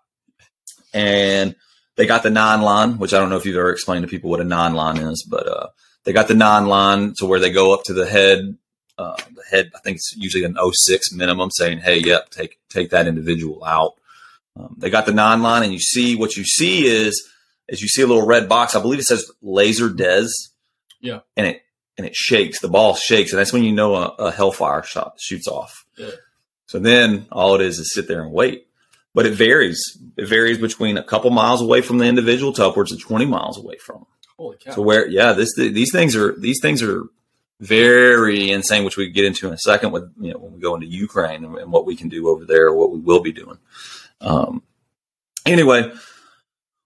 [0.92, 1.54] and
[1.96, 4.30] they got the nine line, which I don't know if you've ever explained to people
[4.30, 5.68] what a nine line is, but uh,
[6.04, 8.56] they got the nine line to where they go up to the head.
[8.98, 12.90] Uh, the head, I think it's usually an 06 minimum, saying, "Hey, yep, take take
[12.90, 13.94] that individual out."
[14.56, 17.26] Um, they got the nine line, and you see what you see is
[17.68, 18.74] is you see a little red box.
[18.74, 20.26] I believe it says laser des.
[21.00, 21.20] Yeah.
[21.36, 21.62] and it
[21.96, 22.60] and it shakes.
[22.60, 25.84] The ball shakes, and that's when you know a, a hellfire shot shoots off.
[25.96, 26.10] Yeah.
[26.70, 28.68] So then all it is is sit there and wait.
[29.12, 29.80] But it varies.
[30.16, 33.58] It varies between a couple miles away from the individual to upwards of 20 miles
[33.58, 33.96] away from.
[33.96, 34.06] them.
[34.36, 34.70] Holy cow.
[34.76, 37.02] So where, yeah, this these things are these things are
[37.58, 40.76] very insane, which we get into in a second with you know when we go
[40.76, 43.58] into Ukraine and, and what we can do over there, what we will be doing.
[44.20, 44.62] Um,
[45.44, 45.92] anyway,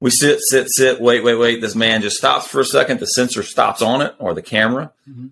[0.00, 1.60] we sit, sit, sit, wait, wait, wait.
[1.60, 3.00] This man just stops for a second.
[3.00, 5.30] The sensor stops on it or the camera, Mhm.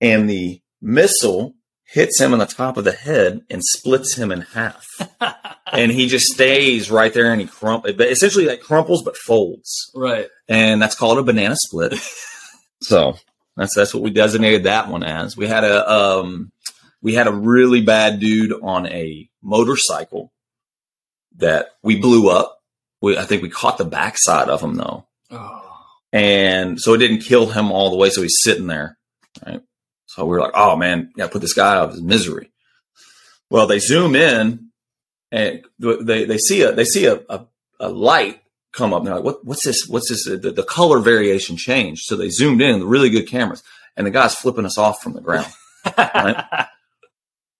[0.00, 1.54] and the missile
[1.90, 4.86] hits him on the top of the head and splits him in half.
[5.72, 9.90] and he just stays right there and he crump but essentially like crumples but folds
[9.94, 10.28] right.
[10.48, 11.92] and that's called a banana split
[12.82, 13.14] so
[13.56, 16.50] that's that's what we designated that one as we had a um
[17.02, 20.32] we had a really bad dude on a motorcycle
[21.36, 22.60] that we blew up
[23.02, 25.60] we, i think we caught the backside of him though Oh.
[26.12, 28.08] and so it didn't kill him all the way.
[28.08, 28.96] So he's sitting there?
[30.18, 32.50] So we were like, "Oh man, got to put this guy out of his misery."
[33.50, 34.70] Well, they zoom in,
[35.30, 37.46] and they they see a they see a a,
[37.78, 38.40] a light
[38.72, 38.98] come up.
[39.00, 39.86] And they're like, "What what's this?
[39.86, 42.02] What's this?" The, the color variation changed.
[42.06, 43.62] So they zoomed in, the really good cameras,
[43.96, 45.46] and the guy's flipping us off from the ground.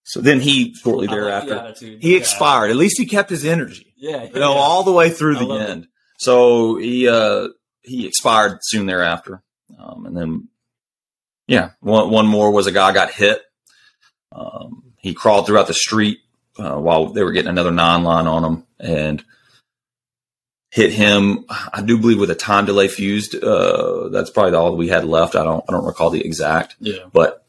[0.04, 2.18] So then he shortly like the thereafter he Yeah.
[2.18, 2.70] expired.
[2.70, 4.24] At least he kept his energy Yeah.
[4.24, 4.58] you know, yeah.
[4.58, 5.68] all the way through the love it.
[5.68, 5.88] end.
[6.16, 7.48] So he uh
[7.82, 9.42] he expired soon thereafter,
[9.78, 10.48] um, and then
[11.48, 13.42] yeah, one one more was a guy got hit.
[14.30, 16.18] Um, he crawled throughout the street
[16.58, 19.24] uh, while they were getting another nine line on him and
[20.70, 21.44] hit him.
[21.72, 23.34] I do believe with a time delay fused.
[23.42, 25.34] Uh, that's probably all we had left.
[25.34, 27.06] I don't I don't recall the exact, Yeah.
[27.12, 27.44] but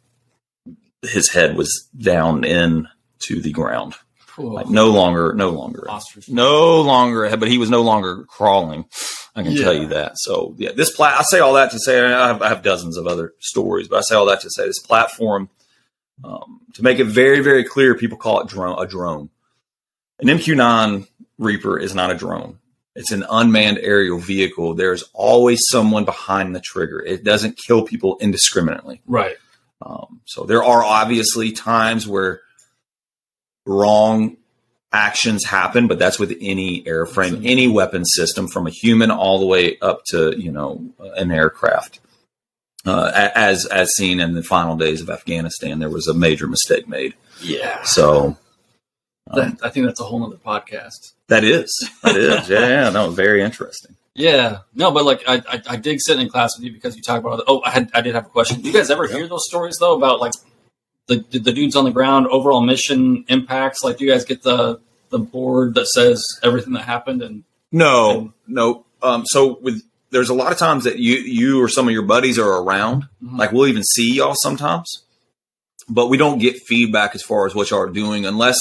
[1.02, 2.88] his head was down in
[3.20, 3.96] to the ground,
[4.28, 4.54] Cool.
[4.54, 6.30] like no longer no longer Ostrich.
[6.30, 8.86] no longer but he was no longer crawling.
[9.40, 10.14] I can tell you that.
[10.18, 11.18] So yeah, this plat.
[11.20, 13.98] I say all that to say I have, I have dozens of other stories, but
[13.98, 15.50] I say all that to say this platform
[16.24, 17.96] um, to make it very very clear.
[17.96, 19.30] People call it drone a drone.
[20.20, 22.60] An MQ9 Reaper is not a drone.
[22.96, 24.74] It's an unmanned aerial vehicle.
[24.74, 27.00] There's always someone behind the trigger.
[27.00, 29.02] It doesn't kill people indiscriminately.
[29.08, 29.38] Right.
[29.82, 32.42] Um, so there are obviously times where
[33.66, 34.36] wrong
[34.92, 39.46] actions happen, but that's with any airframe, any weapon system, from a human all the
[39.46, 42.00] way up to you know an aircraft.
[42.86, 46.88] Uh, as as seen in the final days of Afghanistan, there was a major mistake
[46.88, 47.14] made.
[47.42, 47.84] Yeah.
[47.84, 48.38] So
[49.30, 51.14] um, That, I think that's a whole nother podcast.
[51.28, 53.96] that is that is yeah, yeah no very interesting.
[54.16, 57.02] Yeah, no, but like I, I, I dig sitting in class with you because you
[57.02, 57.44] talk about.
[57.48, 58.60] Oh, I had, I did have a question.
[58.60, 60.34] Do you guys ever hear those stories though about like
[61.10, 63.84] the the dudes on the ground, overall mission impacts?
[63.84, 67.22] Like, do you guys get the the board that says everything that happened?
[67.22, 68.86] And No, no.
[69.02, 72.04] Um, so with there's a lot of times that you you or some of your
[72.04, 73.08] buddies are around.
[73.24, 73.38] Mhm.
[73.38, 75.04] Like we'll even see y'all sometimes,
[75.90, 78.58] but we don't get feedback as far as what y'all are doing unless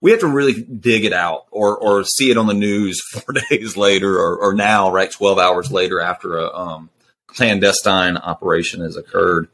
[0.00, 3.34] we have to really dig it out or or see it on the news four
[3.50, 6.90] days later or, or now right twelve hours later after a um,
[7.26, 9.48] clandestine operation has occurred.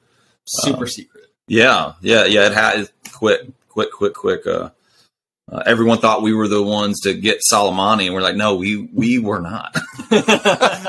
[0.47, 1.17] super Uh, secret.
[1.49, 2.47] Yeah, yeah, yeah.
[2.47, 4.47] It had quick, quick, quick, quick.
[4.47, 4.71] Uh,
[5.51, 8.89] uh, everyone thought we were the ones to get Soleimani, and we're like, no, we
[8.93, 9.75] we were not.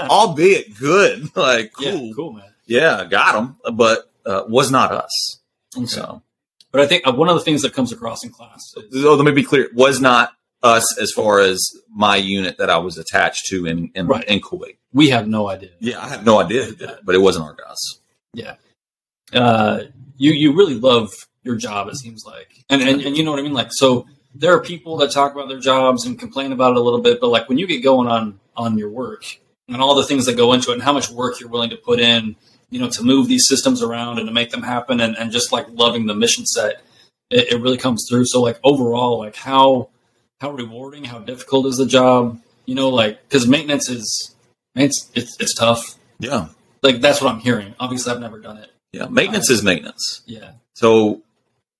[0.09, 2.45] Albeit good, like cool, Yeah, cool, man.
[2.65, 5.39] Yeah, got him, but uh, was not us.
[5.75, 5.85] Okay.
[5.85, 6.21] So,
[6.71, 8.59] But I think uh, one of the things that comes across in class
[8.91, 12.69] is so let me be clear: was not us as far as my unit that
[12.69, 14.25] I was attached to in in, Right.
[14.25, 14.75] in Kuwait.
[14.93, 15.69] we have no idea.
[15.79, 17.77] Yeah, I have no idea who did it, but it wasn't our guys.
[18.33, 18.55] Yeah.
[19.33, 19.83] Uh,
[20.19, 21.11] you you really love
[21.43, 21.87] your job.
[21.87, 23.53] It seems like, and, and and you know what I mean.
[23.53, 24.05] Like, so
[24.35, 27.19] there are people that talk about their jobs and complain about it a little bit,
[27.19, 29.23] but like when you get going on on your work
[29.67, 31.77] and all the things that go into it, and how much work you're willing to
[31.77, 32.35] put in,
[32.69, 35.51] you know, to move these systems around and to make them happen, and and just
[35.51, 36.81] like loving the mission set,
[37.31, 38.25] it, it really comes through.
[38.25, 39.89] So like overall, like how
[40.41, 42.39] how rewarding, how difficult is the job?
[42.65, 44.35] You know, like because maintenance is
[44.75, 45.95] it's it's it's tough.
[46.19, 46.49] Yeah,
[46.83, 47.73] Like that's what I'm hearing.
[47.79, 48.69] Obviously, I've never done it.
[48.93, 49.07] Yeah.
[49.07, 50.21] Maintenance is maintenance.
[50.25, 50.51] Yeah.
[50.75, 51.21] So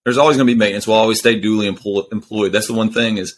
[0.05, 0.87] there's always going to be maintenance.
[0.87, 2.51] We'll always stay duly employ- employed.
[2.51, 3.37] That's the one thing is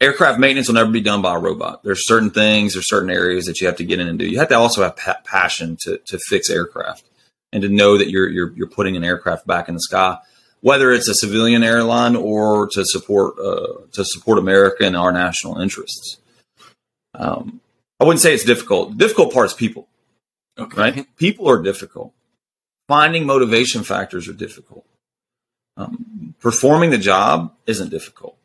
[0.00, 1.82] aircraft maintenance will never be done by a robot.
[1.82, 4.26] There's certain things, there's certain areas that you have to get in and do.
[4.26, 7.04] You have to also have pa- passion to, to fix aircraft
[7.52, 10.18] and to know that you're, you're, you're putting an aircraft back in the sky,
[10.60, 15.60] whether it's a civilian airline or to support, uh, to support America and our national
[15.60, 16.18] interests.
[17.14, 17.60] Um,
[18.00, 18.90] I wouldn't say it's difficult.
[18.90, 19.86] The difficult part is people
[20.58, 20.80] Okay.
[20.80, 21.16] right?
[21.16, 22.12] People are difficult.
[22.88, 24.84] Finding motivation factors are difficult.
[25.76, 28.36] Um, performing the job isn't difficult.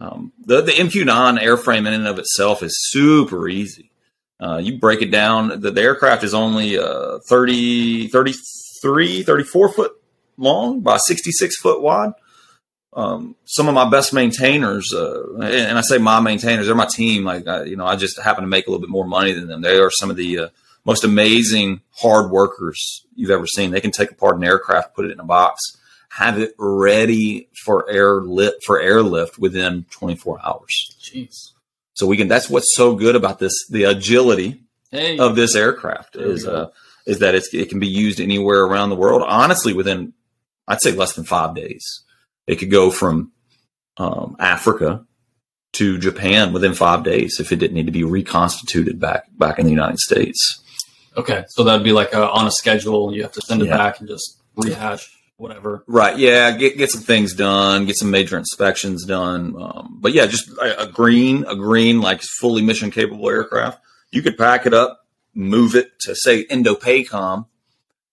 [0.00, 3.90] Um, the, the MQ9 airframe in and of itself is super easy.
[4.40, 9.92] Uh, you break it down, the, the aircraft is only uh, 30, 33, 34 foot
[10.36, 12.12] long by 66 foot wide.
[12.92, 17.24] Um, some of my best maintainers, uh, and, I say my maintainers, they're my team.
[17.24, 19.48] Like, uh, you know, I just happen to make a little bit more money than
[19.48, 19.60] them.
[19.60, 20.48] They are some of the uh,
[20.86, 23.70] most amazing hard workers you've ever seen.
[23.72, 25.60] They can take apart an aircraft, put it in a box,
[26.10, 30.96] have it ready for air lit for airlift within 24 hours.
[31.02, 31.50] Jeez.
[31.94, 32.28] So we can.
[32.28, 33.66] That's what's so good about this.
[33.68, 35.18] The agility Hey.
[35.18, 36.68] of this aircraft There is uh,
[37.06, 39.22] is that it's, it can be used anywhere around the world.
[39.26, 40.12] Honestly, within
[40.68, 42.02] I'd say less than five days,
[42.46, 43.32] it could go from
[43.96, 45.04] um, Africa
[45.74, 49.64] to Japan within five days if it didn't need to be reconstituted back back in
[49.64, 50.62] the United States.
[51.16, 53.14] Okay, so that'd be like a, on a schedule.
[53.14, 53.76] You have to send it Yeah.
[53.76, 55.08] back and just rehash
[55.38, 55.84] whatever.
[55.86, 56.16] Right.
[56.18, 56.50] Yeah.
[56.56, 57.86] Get get some things done.
[57.86, 59.54] Get some major inspections done.
[59.60, 63.80] Um, but yeah, just a, a green, a green like fully mission capable aircraft.
[64.10, 65.00] You could pack it up,
[65.34, 67.46] move it to say Indo-PACOM,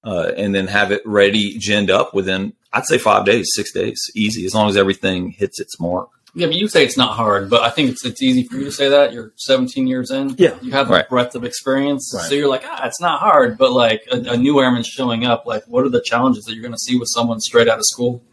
[0.03, 4.01] uh, and then have it ready, ginned up within I'd say five days, six days,
[4.15, 6.09] easy as long as everything hits its mark.
[6.35, 8.63] Yeah, but you say it's not hard, but I think it's it's easy for you
[8.65, 9.13] to say that.
[9.13, 10.33] You're 17 years in.
[10.39, 11.09] Yeah, you have a right.
[11.09, 12.25] breadth of experience, Right.
[12.25, 13.57] so you're like, ah, it's not hard.
[13.57, 16.63] But like a, a new airman showing up, like, what are the challenges that you're
[16.63, 18.23] going to see with someone straight out of school?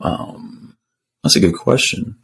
[0.00, 0.76] Um,
[1.22, 2.16] that's a good question.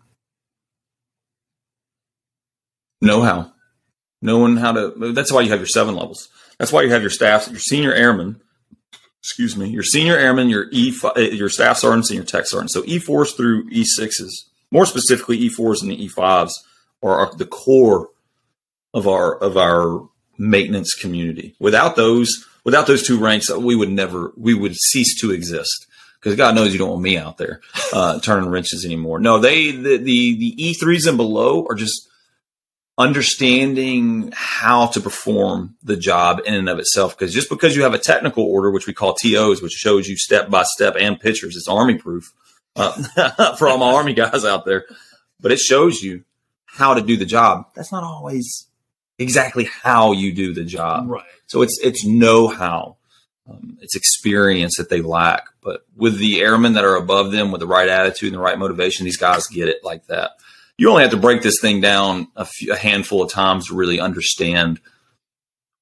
[3.01, 3.53] Know how,
[4.23, 5.13] knowing how to.
[5.13, 6.29] That's why you have your seven levels.
[6.59, 8.41] That's why you have your staffs, your senior airmen.
[9.23, 12.73] Excuse me, your senior airmen, your E, your staff sergeants, and your tech sergeants.
[12.73, 16.63] So E fours through E sixes, more specifically E fours and the E fives,
[17.03, 18.11] are are the core
[18.95, 20.09] of our of our
[20.39, 21.55] maintenance community.
[21.59, 25.87] Without those, without those two ranks, we would never, we would cease to exist
[26.21, 27.61] because God knows you don't want me out there
[27.93, 29.19] uh, turning wrenches anymore.
[29.19, 32.09] No, they the the the E threes and below are just
[32.99, 37.17] understanding how to perform the job in and of itself.
[37.17, 40.17] Because just because you have a technical order, which we call TOs, which shows you
[40.17, 42.33] step by step and pictures, it's army proof
[42.77, 44.85] uh, for all my army guys out there.
[45.41, 46.25] But it shows you
[46.65, 47.67] how to do the job.
[47.75, 48.69] That's not always
[49.19, 51.09] exactly how you do the job.
[51.09, 51.25] right.
[51.47, 52.97] So it's it's know how,
[53.49, 55.45] um, it's experience that they lack.
[55.63, 58.59] But with the airmen that are above them, with the right attitude and the right
[58.59, 60.33] motivation, these guys get it like that.
[60.79, 63.75] You only have to break this thing down a, few, a handful of times to
[63.75, 64.79] really understand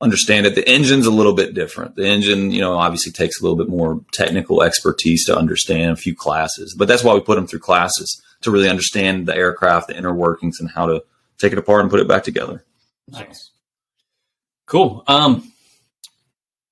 [0.00, 0.54] understand it.
[0.54, 1.96] The engine's a little bit different.
[1.96, 5.96] The engine, you know, obviously takes a little bit more technical expertise to understand a
[5.96, 9.88] few classes, but that's why we put them through classes to really understand the aircraft,
[9.88, 11.02] the inner workings, and how to
[11.38, 12.64] take it apart and put it back together.
[13.08, 13.50] Nice.
[14.66, 15.04] Cool.
[15.06, 15.52] Um,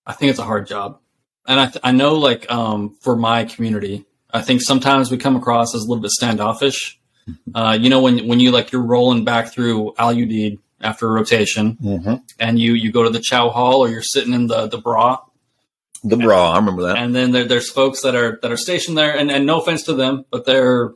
[0.07, 0.99] I think it's a hard job,
[1.47, 5.37] and I th- I know like um for my community, I think sometimes we come
[5.37, 6.99] across as a little bit standoffish.
[7.55, 11.11] Uh, you know when when you like you're rolling back through Al Udeid after a
[11.11, 12.15] rotation, Mm-hmm.
[12.39, 15.19] and you you go to the chow hall or you're sitting in the the bra,
[16.05, 16.97] The bra, I remember that.
[16.99, 19.85] and then there, there's folks that are that are stationed there, and, and no offense
[19.85, 20.93] to them, but they're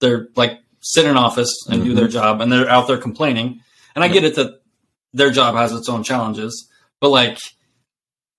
[0.00, 3.60] they're like sit in office and do their job, and they're out there complaining.
[3.94, 4.60] And I get it that
[5.12, 6.68] their job has its own challenges,
[7.00, 7.38] but like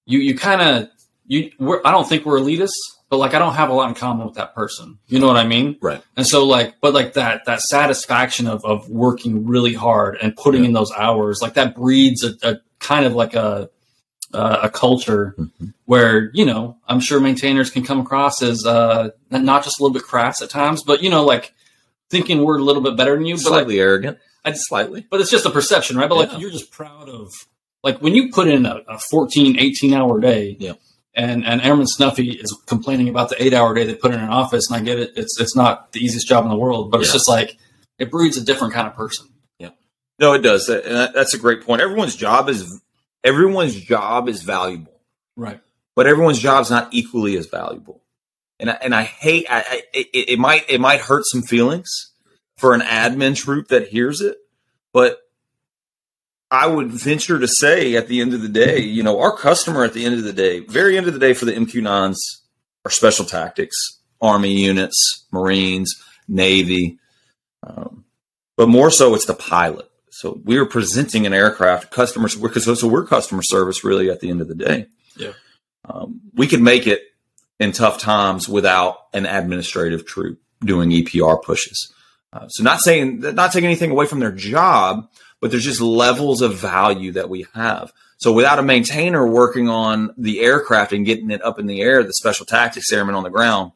[0.06, 0.90] you you kind of
[1.26, 2.74] you we're, I don't think we're elitists,
[3.10, 4.98] but like I don't have a lot in common with that person.
[5.08, 5.78] You know what I mean?
[5.82, 6.02] Right.
[6.18, 10.62] And so like, but like that that satisfaction of of working really hard and putting
[10.64, 10.68] Yeah.
[10.70, 13.70] in those hours, like that breeds a, a kind of like a
[14.34, 15.74] uh, a culture Mhm.
[15.86, 19.94] where you know I'm sure maintainers can come across as uh, not just a little
[19.94, 21.54] bit crass at times, but you know like
[22.10, 24.18] thinking we're a little bit better than you, but like Slightly arrogant.
[24.44, 25.08] I- Slightly.
[25.10, 26.10] but it's just a perception, right?
[26.10, 27.32] But like you're just proud of
[27.84, 30.58] like when you put in a, a 14, 18 hour day.
[30.60, 30.74] Yeah.
[31.16, 34.30] And and Airman Snuffy is complaining about the eight hour day they put in an
[34.30, 35.14] office, and I get it.
[35.16, 37.58] It's it's not the easiest job in the world, but it's just like
[37.98, 39.28] it breeds a different kind of person.
[39.58, 39.70] Yeah,
[40.20, 40.68] no, it does.
[40.68, 41.82] And That's a great point.
[41.82, 42.82] Everyone's job is
[43.24, 45.00] everyone's job is valuable,
[45.38, 45.62] Right.
[45.96, 48.02] but everyone's job is not equally as valuable.
[48.60, 49.46] And I, and I hate.
[49.50, 51.90] I, I, it, it might it might hurt some feelings
[52.58, 54.38] for an admin troop that hears it,
[54.94, 55.20] but
[56.52, 59.84] I would venture to say at the end of the day, you know, our customer
[59.84, 62.18] at the end of the day, very end of the day for the MQ9s
[62.86, 65.96] are special tactics, Army units, Marines,
[66.28, 67.00] Navy,
[67.64, 68.06] um,
[68.58, 69.90] but more so it's the pilot.
[70.12, 74.22] So we are presenting an aircraft, customers, because so, so we're customer service really at
[74.22, 74.86] the end of the day.
[75.18, 75.34] Yeah.
[75.84, 77.02] Um, we could make it
[77.60, 81.94] in tough times without an administrative troop doing EPR pushes.
[82.36, 85.08] Uh, so not saying, not taking anything away from their job,
[85.40, 87.94] but there's just levels of value that we have.
[88.18, 92.04] So without a maintainer working on the aircraft and getting it up in the air,
[92.04, 93.72] the special tactics airmen on the ground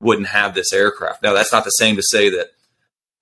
[0.00, 1.22] wouldn't have this aircraft.
[1.22, 2.48] Now that's not the same to say that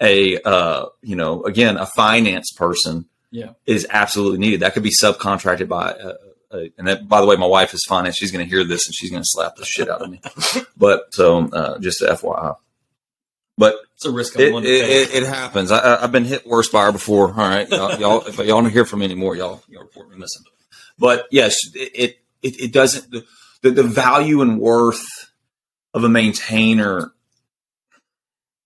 [0.00, 3.50] a uh, you know again a finance person Yeah.
[3.66, 4.60] is absolutely needed.
[4.60, 5.90] That could be subcontracted by.
[5.92, 6.14] Uh,
[6.50, 8.16] uh, and that, by the way, my wife is finance.
[8.16, 10.20] She's going to hear this and she's going to slap the shit out of me.
[10.76, 12.56] but so uh, just FYI.
[13.56, 15.10] But It's a risk I'm it, to take.
[15.10, 15.70] it, it, happens.
[15.70, 17.28] I, I've been hit worse by her before.
[17.28, 20.16] All right, y'all, y'all if y'all don't hear from me anymore, y'all y'all report me
[20.16, 20.42] missing.
[20.98, 23.24] But yes, it it, it, doesn't the,
[23.62, 25.04] the the value and worth
[25.92, 27.12] of a maintainer.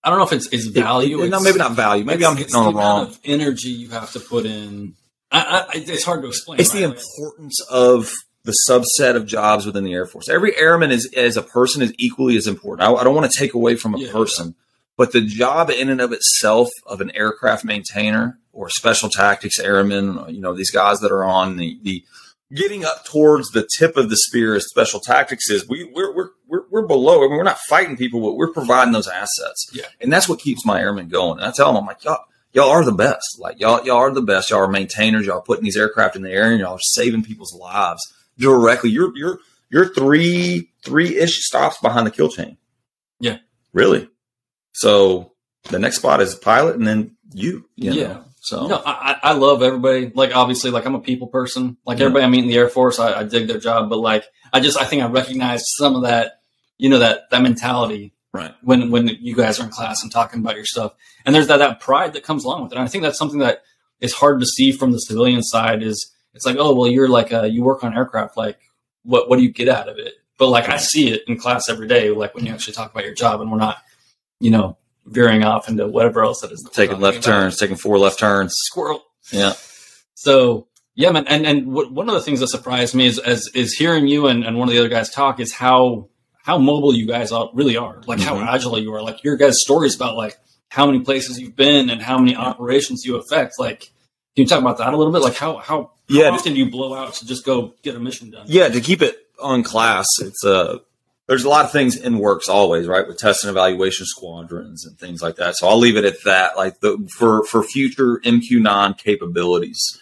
[0.03, 1.19] I don't know if it's it's value.
[1.21, 2.03] It- it's, no, maybe not value.
[2.05, 3.07] Maybe I'm hitting on the amount wrong.
[3.09, 4.95] of energy you have to put in.
[5.31, 6.59] I, I, it's hard to explain.
[6.59, 8.11] It's the importance of
[8.45, 10.27] the subset of jobs within the Air Force.
[10.29, 12.87] Every airman is as a person is equally as important.
[12.87, 14.55] I, I don't want to take away from a Yeah, person,
[14.99, 20.25] But the job in and of itself of an aircraft maintainer or special tactics airmen,
[20.27, 22.03] you know, these guys that are on the, the
[22.53, 26.29] getting up towards the tip of the spear as special tactics is we we're we're
[26.49, 27.19] we're, we're below.
[27.19, 29.69] I mean, we're not fighting people, but we're providing those assets.
[29.71, 29.85] Yeah.
[30.01, 31.39] And that's what keeps my airmen going.
[31.39, 33.39] And I tell them, I'm like, y'all, y'all are the best.
[33.39, 34.49] Like y'all, y'all are the best.
[34.49, 35.25] Y'all are maintainers.
[35.25, 38.01] Y'all are putting these aircraft in the air and y'all are saving people's lives
[38.37, 38.89] directly.
[38.89, 39.39] You're you're
[39.69, 42.57] you're three three ish stops behind the kill chain.
[43.21, 43.37] Yeah.
[43.71, 44.09] Really.
[44.73, 45.33] So
[45.69, 47.69] the next spot is pilot and then you.
[47.75, 48.07] you Yeah.
[48.07, 48.25] Know?
[48.41, 50.11] So No, I, I love everybody.
[50.15, 51.77] Like, obviously, like I'm a people person.
[51.85, 52.05] Like Yeah.
[52.05, 53.89] everybody I meet in the Air Force, I, I dig their job.
[53.89, 56.41] But like, I just, I think I recognize some of that,
[56.77, 58.53] you know, that that mentality right.
[58.61, 60.93] when when you guys are in class and talking about your stuff.
[61.25, 62.75] And there's that that pride that comes along with it.
[62.77, 63.63] And I think that's something that
[63.99, 65.83] is hard to see from the civilian side.
[65.83, 68.37] Is it's like, oh, well, you're like, uh, you work on aircraft.
[68.37, 68.57] Like,
[69.03, 70.13] what what do you get out of it?
[70.37, 72.09] But like, I see it in class every day.
[72.11, 73.77] Like when you actually talk about your job, and we're not,
[74.39, 77.25] you know, veering off into whatever else that is Taking left about.
[77.25, 78.53] turns, taking four left turns.
[78.55, 79.03] Squirrel.
[79.31, 79.53] Yeah.
[80.15, 83.47] So yeah, man, and and what, one of the things that surprised me is as
[83.53, 86.09] is hearing you and, and one of the other guys talk is how
[86.43, 88.47] how mobile you guys all really are, like how Mhm.
[88.47, 90.37] agile you are, like your guys' stories about like
[90.69, 93.57] how many places you've been and how many operations you affect.
[93.59, 93.79] Like,
[94.35, 95.21] can you talk about that a little bit?
[95.21, 96.29] Like how how, how Yeah.
[96.29, 98.45] often do you blow out to just go get a mission done?
[98.47, 100.79] Yeah, to keep it on class, it's uh
[101.29, 103.07] there's a lot of things in works always, right?
[103.07, 105.55] With test and evaluation squadrons and things like that.
[105.55, 106.57] So I'll leave it at that.
[106.57, 109.99] Like the for for future MQ9 capabilities.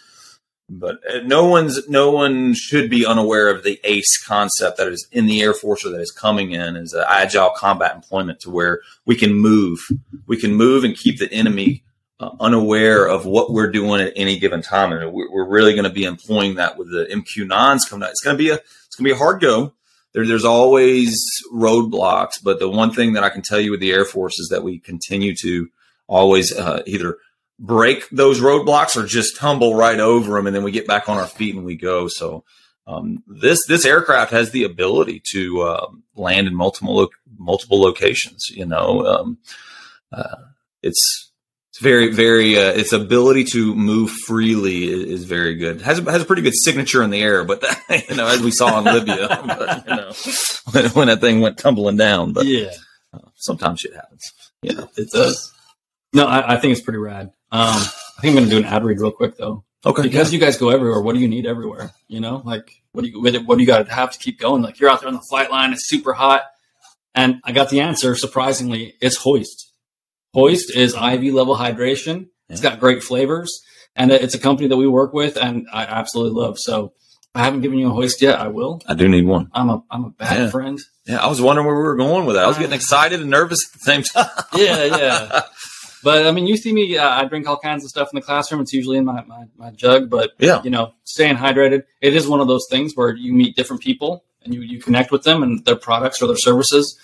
[0.70, 5.06] But uh, no one's no one should be unaware of the ACE concept that is
[5.12, 8.80] in the Air Force or that is coming in an agile combat employment to where
[9.04, 9.86] we can move,
[10.26, 11.84] we can move and keep the enemy
[12.20, 15.84] uh, unaware of what we're doing at any given time, and we're, we're really going
[15.84, 18.10] to be employing that with the MQ9s coming out.
[18.10, 19.74] It's going to be a it's going to be a hard go.
[20.14, 23.92] There, there's always roadblocks, but the one thing that I can tell you with the
[23.92, 25.68] Air Force is that we continue to
[26.06, 27.18] always uh, either
[27.58, 31.18] break those roadblocks or just tumble right over them, and then we get back on
[31.18, 32.08] our feet and we go.
[32.08, 32.44] So
[32.86, 35.86] um, this this aircraft has the ability to uh,
[36.16, 38.48] land in multiple lo- multiple locations.
[38.48, 39.38] You know, um,
[40.10, 40.36] uh,
[40.82, 41.27] it's
[41.78, 45.80] it's very very uh, its ability to move freely is, is very good.
[45.80, 48.40] has a, has a pretty good signature in the air, but that, you know, as
[48.40, 50.12] we saw in Libya, but, you know,
[50.72, 52.32] when, when that thing went tumbling down.
[52.32, 52.72] But yeah,
[53.12, 54.32] uh, sometimes shit happens.
[54.62, 55.52] You know, it does.
[56.12, 57.26] No, I, I think it's pretty rad.
[57.52, 57.80] Um,
[58.18, 59.64] I think I'm going to do an ad read real quick though.
[59.86, 61.00] okay, because you guys go everywhere.
[61.00, 61.92] What do you need everywhere?
[62.08, 64.62] You know, like what do you what do you got to have to keep going?
[64.62, 66.42] Like you're out there on the flight line, it's super hot,
[67.14, 68.16] and I got the answer.
[68.16, 69.67] Surprisingly, it's Hoist.
[70.34, 72.28] Hoist is IV level hydration.
[72.48, 73.62] It's got great flavors,
[73.96, 76.58] and it's a company that we work with, and I absolutely love.
[76.58, 76.92] So
[77.34, 78.38] I haven't given you a Hoist yet.
[78.38, 78.80] I will.
[78.86, 79.50] I do need one.
[79.52, 80.50] I'm a I'm a bad Yeah.
[80.50, 80.78] friend.
[81.06, 82.44] Yeah, I was wondering where we were going with that.
[82.44, 84.30] I was getting excited and nervous at the same time.
[84.54, 85.40] Yeah, yeah.
[86.04, 86.96] But I mean, you see me.
[86.96, 88.60] Uh, I drink all kinds of stuff in the classroom.
[88.60, 90.62] It's usually in my, my, my jug, but Yeah.
[90.62, 91.84] you know, staying hydrated.
[92.00, 95.10] It is one of those things where you meet different people and you, you connect
[95.10, 96.96] with them and their products or their services.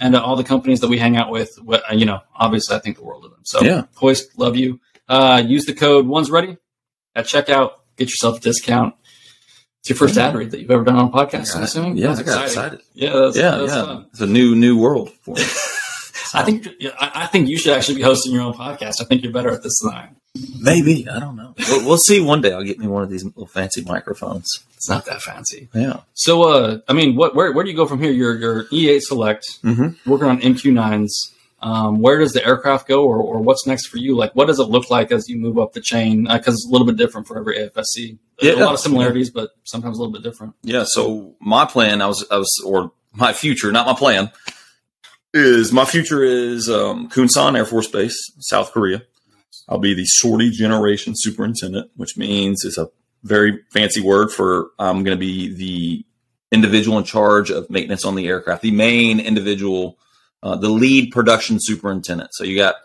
[0.00, 2.80] And uh, all the companies that we hang out with, uh, you know, obviously I
[2.80, 3.40] think the world of them.
[3.44, 3.84] So, Yeah.
[3.94, 4.80] Hoist, love you.
[5.08, 6.56] Uh, use the code one's ready
[7.14, 7.72] at checkout.
[7.96, 8.94] Get yourself a discount.
[9.80, 11.56] It's your first ad read that you've ever done on a podcast.
[11.56, 11.96] I'm assuming.
[11.98, 12.80] Yeah, I got excited.
[12.94, 13.84] Yeah, that's, Yeah, that's yeah.
[13.84, 14.06] fun.
[14.12, 15.42] It's a new new world for me.
[16.34, 16.68] I think
[17.00, 19.00] I, I think you should actually be hosting your own podcast.
[19.00, 20.16] I think you're better at this than I am.
[20.60, 21.54] Maybe I don't know.
[21.68, 22.20] We'll, we'll see.
[22.20, 24.48] One day I'll get me one of these little fancy microphones.
[24.76, 25.68] It's not that fancy.
[25.74, 26.00] Yeah.
[26.14, 28.10] So, uh, I mean, what where where do you go from here?
[28.12, 30.10] You're you're E8 select, Mm-hmm.
[30.10, 31.10] working on MQ9s.
[31.60, 34.16] Um, where does the aircraft go, or, or what's next for you?
[34.16, 36.24] Like, what does it look like as you move up the chain?
[36.24, 38.18] Because it's a little bit different for every AFSC.
[38.40, 38.64] There's Yeah.
[38.64, 40.54] a lot of similarities, but sometimes a little bit different.
[40.64, 40.82] Yeah.
[40.84, 44.32] So my plan, I was, I was, or my future, not my plan,
[45.34, 49.02] is my future is um, Kunsan Air Force Base, South Korea.
[49.68, 52.90] I'll be the sortie generation superintendent, which means it's a
[53.22, 56.04] very fancy word for I'm going to be the
[56.50, 59.98] individual in charge of maintenance on the aircraft, the main individual,
[60.42, 62.34] uh, the lead production superintendent.
[62.34, 62.76] So you got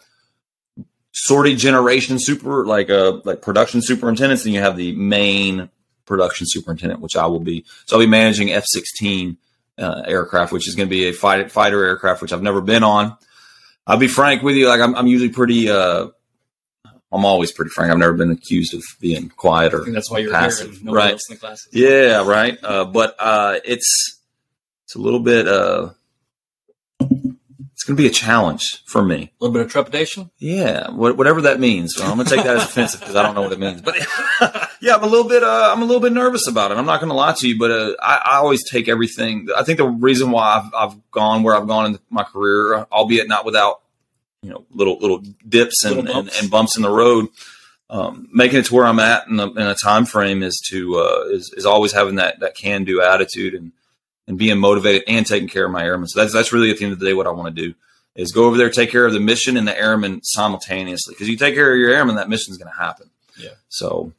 [1.12, 5.70] sortie generation super, like uh, like production superintendents, and you have the main
[6.06, 7.66] production superintendent, which I will be.
[7.86, 9.38] So I'll be managing F 16
[9.78, 12.84] uh, aircraft, which is going to be a fight, fighter aircraft, which I've never been
[12.84, 13.18] on.
[13.86, 14.68] I'll be frank with you.
[14.68, 16.08] Like I'm, I'm usually pretty, uh,
[17.12, 17.92] I'm always pretty frank.
[17.92, 21.14] I've never been accused of being quiet or that's why you're Passive, right.
[21.14, 21.70] else in the classes.
[21.72, 22.58] yeah, right.
[22.62, 24.20] Uh, but uh, it's
[24.86, 25.48] it's a little bit.
[25.48, 25.92] Uh,
[27.88, 29.32] going to be a challenge for me.
[29.40, 30.30] A little bit of trepidation.
[30.38, 31.96] Yeah, wha- whatever that means.
[31.96, 33.82] So I'm going to take that as offensive because I don't know what it means.
[33.82, 33.96] But
[34.82, 35.44] yeah, I'm a little bit.
[35.44, 36.78] Uh, I'm a little bit nervous about it.
[36.78, 39.48] I'm not going to lie to you, but uh, I, I always take everything.
[39.58, 43.28] I think the reason why I've, I've gone where I've gone in my career, albeit
[43.28, 43.82] not without
[44.44, 46.42] you know little little dips and, Little and, bumps.
[46.42, 47.28] and bumps in the road.
[47.90, 50.98] Um, making it to where I'm at in a, in a time frame is to
[50.98, 53.72] uh, is, is always having that that can do attitude and
[54.28, 56.08] and being motivated and taking care of my airmen.
[56.08, 57.74] So that's that's really at the end of the day what I want to do
[58.16, 61.14] is go over there, take care of the mission and the airmen simultaneously.
[61.14, 63.10] Because you take care of your airmen, that mission's going to happen.
[63.38, 63.52] Yeah.
[63.70, 64.12] So,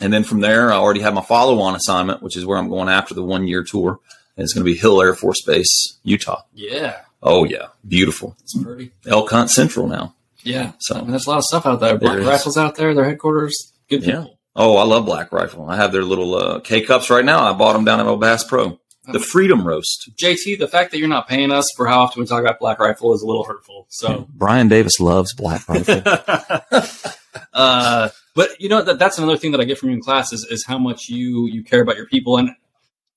[0.00, 2.68] and then from there, I already have my follow on assignment, which is where I'm
[2.68, 3.98] going after the one year tour.
[4.36, 6.42] And it's going to be Hill Air Force Base, Utah.
[6.54, 8.34] Yeah, Oh yeah, beautiful.
[8.42, 8.92] it's pretty.
[9.06, 10.14] Elk Hunt Central now.
[10.44, 11.98] Yeah, So- I mean, there's a lot of stuff out there.
[11.98, 12.26] Black There.
[12.26, 14.24] Rifles out there, their headquarters, good Yeah.
[14.56, 15.68] Oh, I love Black Rifle.
[15.68, 17.40] I have their little uh, K cups right now.
[17.44, 18.78] I bought them down at Old Bass Pro.
[19.06, 20.10] The Freedom Roast.
[20.16, 22.78] JT, the fact that you're not paying us for how often we talk about Black
[22.78, 23.86] Rifle is a little hurtful.
[23.88, 26.02] So, Brian Davis loves Black Rifle.
[27.52, 30.32] uh, but you know that that's another thing that I get from you in class
[30.32, 32.36] is, is how much you you care about your people.
[32.38, 32.50] And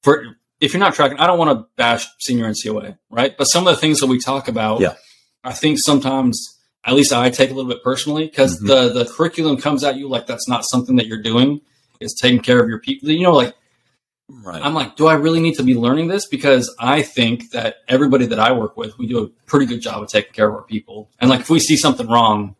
[0.01, 3.37] for if you're not tracking, I don't want to bash senior NCOA, right?
[3.37, 4.95] But some of the things that we talk about, Yeah.
[5.43, 8.67] I think sometimes at least I take a little bit personally because Mhm.
[8.67, 11.61] the the curriculum comes at you like that's not something that you're doing.
[11.99, 13.09] It's taking care of your people.
[13.09, 13.53] You know, like
[14.29, 14.61] right.
[14.61, 16.27] I'm like, do I really need to be learning this?
[16.27, 20.01] Because I think that everybody that I work with, we do a pretty good job
[20.01, 21.09] of taking care of our people.
[21.19, 22.55] And like, if we see something wrong,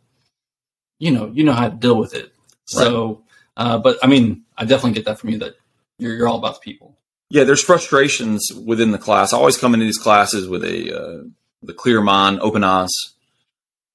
[0.99, 2.34] you know, you know how to deal with it.
[2.66, 3.24] So,
[3.57, 5.55] uh, but I mean, I definitely get that from you that
[5.97, 6.97] you're, you're all about the people.
[7.30, 9.34] Yeah, there's frustrations within the class.
[9.34, 11.24] I always come into these classes with a uh,
[11.63, 12.91] the clear mind, open eyes.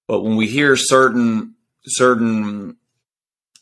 [0.09, 1.55] But when we hear certain
[1.85, 2.77] certain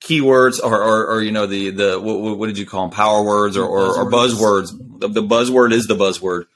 [0.00, 3.22] keywords or, or, or you know the the what, what did you call them power
[3.22, 4.70] words or, or, or buzzwords.
[5.00, 6.46] the, the buzzword is the buzzword.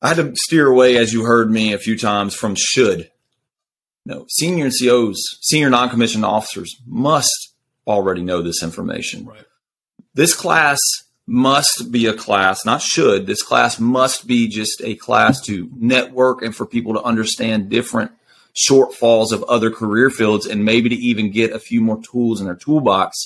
[0.00, 3.10] I had to steer away as you heard me a few times from should.
[4.04, 7.54] No senior ncos senior non-commissioned officers must
[7.86, 9.26] already know this information.
[9.26, 9.44] Right.
[10.14, 10.80] this class
[11.26, 13.26] must be a class, not should.
[13.26, 18.12] This class must be just a class to network and for people to understand different
[18.66, 22.46] shortfalls of other career fields and maybe to even get a few more tools in
[22.46, 23.16] their toolbox.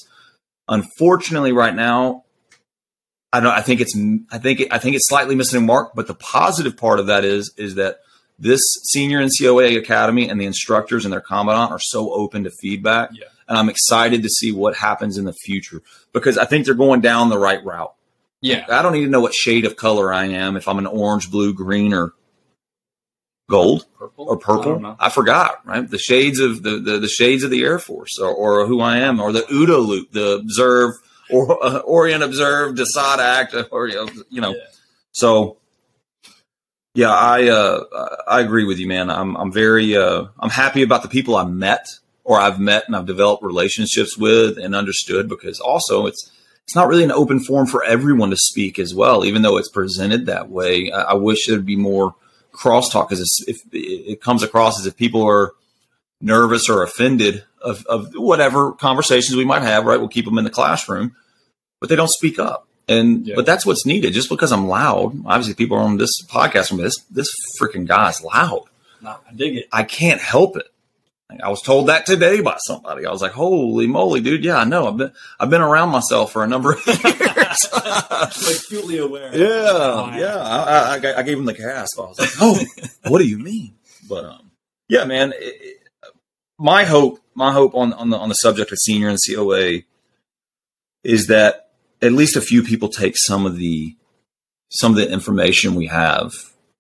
[0.69, 2.25] Unfortunately, right now,
[3.33, 3.53] I don't.
[3.53, 3.97] I think it's.
[4.31, 4.61] I think.
[4.61, 5.93] It, I think it's slightly missing a mark.
[5.95, 8.01] But the positive part of that is is that
[8.39, 13.11] this senior NCOA academy and the instructors and their commandant are so open to feedback
[13.13, 13.27] Yeah.
[13.47, 15.81] and I'm excited to see what happens in the future
[16.13, 17.95] because I think they're going down the right route.
[18.41, 18.65] Yeah.
[18.69, 21.55] I don't even know what shade of color I am, if I'm an orange, blue,
[21.55, 22.15] green, or
[23.49, 24.81] gold Purple or purple.
[24.81, 24.97] know.
[24.99, 25.89] I, forgot, right?
[25.89, 28.99] The shades of the, the, the shades of the Air Force or, or who I
[28.99, 30.95] am or the OODA loop, the observe
[31.31, 34.55] or uh, orient, observe, decide, act, or, you know, you know.
[34.55, 34.65] Yeah.
[35.13, 35.59] So
[36.95, 37.85] yeah, I, uh,
[38.29, 39.11] I agree with you, man.
[39.11, 41.87] I'm, I'm very, uh, I'm happy about the people I met
[42.25, 46.31] or I've met and I've developed relationships with and understood because also it's,
[46.65, 49.71] it's not really an open forum for everyone to speak as well, even though it's
[49.71, 50.93] presented that way.
[50.93, 52.15] I, I wish there'd be more
[52.53, 55.53] crosstalk because if it comes across as if people are
[56.21, 59.99] nervous or offended of, of whatever conversations we might have, right?
[59.99, 61.17] We'll keep them in the classroom,
[61.81, 62.67] but they don't speak up.
[62.89, 63.37] And Yeah.
[63.37, 64.13] but that's what's needed.
[64.13, 67.29] Just because I'm loud, obviously people are on this podcast from this this
[67.61, 68.65] freaking guy's loud.
[69.01, 69.69] No, I dig it.
[69.73, 70.67] I can't help it.
[71.43, 73.07] I was told that today by somebody.
[73.07, 74.45] I was like, "Holy moly, dude!
[74.45, 74.87] Yeah, I know.
[74.89, 77.32] I've been I've been around myself for a number of years."
[77.73, 79.31] Acutely aware.
[79.37, 80.37] yeah, yeah.
[80.37, 81.95] I, I, I gave him the cast.
[81.99, 82.59] I was like, "Oh,
[83.09, 83.75] what do you mean?"
[84.09, 84.51] But um,
[84.89, 85.33] yeah, man.
[85.33, 85.79] It, it-
[86.59, 89.85] my hope, my hope on on the on the subject of senior NCOA
[91.03, 93.97] is that at least a few people take some of the
[94.69, 96.33] some of the information we have.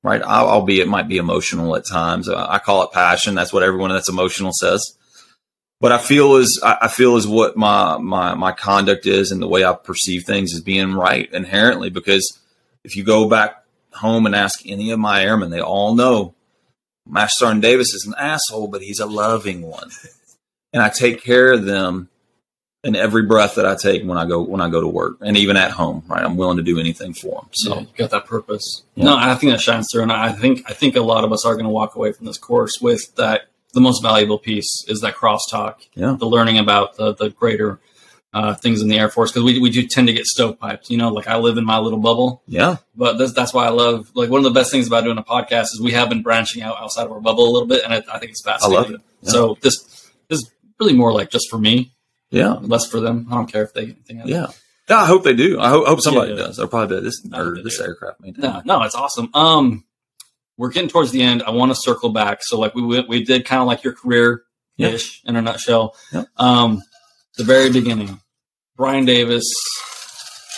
[0.05, 2.29] Right, Al- albeit it might be emotional at times.
[2.29, 3.35] Uh, I call it passion.
[3.35, 4.97] That's what everyone that's emotional says.
[5.83, 9.49] But I feel is I feel is what my my my conduct is and the
[9.49, 11.91] way I perceive things is being right inherently.
[11.91, 12.39] Because
[12.85, 16.37] if you go back home and ask any of my airmen, they all know
[17.05, 19.91] Master Sergeant Davis is an asshole, but he's a loving one,
[20.73, 22.09] and I take care of them
[22.85, 25.37] in every breath that I take when I go when I go to work, and
[25.37, 26.05] even at home.
[26.07, 27.51] Right, I'm willing to do anything for them.
[27.55, 28.85] So you got that purpose.
[28.95, 29.07] Yeah.
[29.07, 31.45] No, I think that shines through, and I think I think a lot of us
[31.45, 33.49] are going to walk away from this course with that.
[33.75, 36.17] The most valuable piece is that crosstalk, Yeah.
[36.19, 37.81] the learning about the the greater
[38.35, 40.89] uh, things in the Air Force because we we do tend to get stovepiped.
[40.91, 43.71] You know, like I live in my little bubble, yeah, but that's that's why I
[43.71, 46.23] love like one of the best things about doing a podcast is we have been
[46.23, 48.53] branching out outside of our bubble a little bit, and I, I think it's I
[48.53, 48.83] fascinating.
[48.83, 49.01] love it.
[49.23, 49.31] Yeah.
[49.31, 49.83] So this,
[50.29, 50.51] this is
[50.81, 51.93] really more like just for me,
[52.31, 53.27] yeah, less for them.
[53.31, 54.33] I don't care if they get anything out of it.
[54.35, 54.47] yeah.
[54.91, 55.61] Yeah, I hope they do.
[55.61, 56.47] I hope, hope somebody Yeah, yeah.
[56.49, 56.57] does.
[56.57, 57.85] They'll probably be this or this do.
[57.85, 58.21] aircraft.
[58.37, 59.31] No, no, it's awesome.
[59.33, 59.85] Um,
[60.57, 61.43] we're getting towards the end.
[61.43, 62.43] I want to circle back.
[62.43, 64.43] So, like we went, we did kind of like your career
[64.79, 65.95] ish in a nutshell.
[66.13, 66.27] Yep.
[66.37, 66.83] Um,
[67.37, 68.21] the very beginning,
[68.77, 69.53] Brian Davis,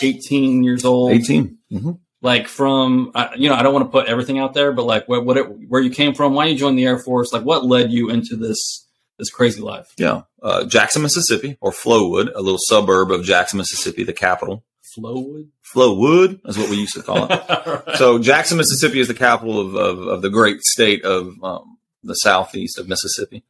[0.02, 1.12] eighteen years old.
[1.12, 1.58] 18.
[1.72, 1.90] Mm-hmm.
[2.22, 5.08] like from uh, you know I don't want to put everything out there, but like
[5.08, 7.64] what, what it, where you came from, why you joined the Air Force, like what
[7.64, 8.86] led you into this
[9.18, 9.92] this crazy life?
[9.98, 14.64] Yeah, uh, Jackson, Mississippi, or Flowood, a little suburb of Jackson, Mississippi, the capital.
[14.96, 15.48] Flowood.
[15.74, 17.30] Flowood is what we used to call it.
[17.66, 17.96] right.
[17.96, 22.14] So Jackson, Mississippi, is the capital of of, of the great state of um, the
[22.14, 23.44] southeast of Mississippi,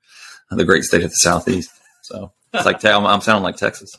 [0.50, 1.70] the great state of the southeast.
[2.02, 3.90] So it's like I'm, I'm sounding like Texas.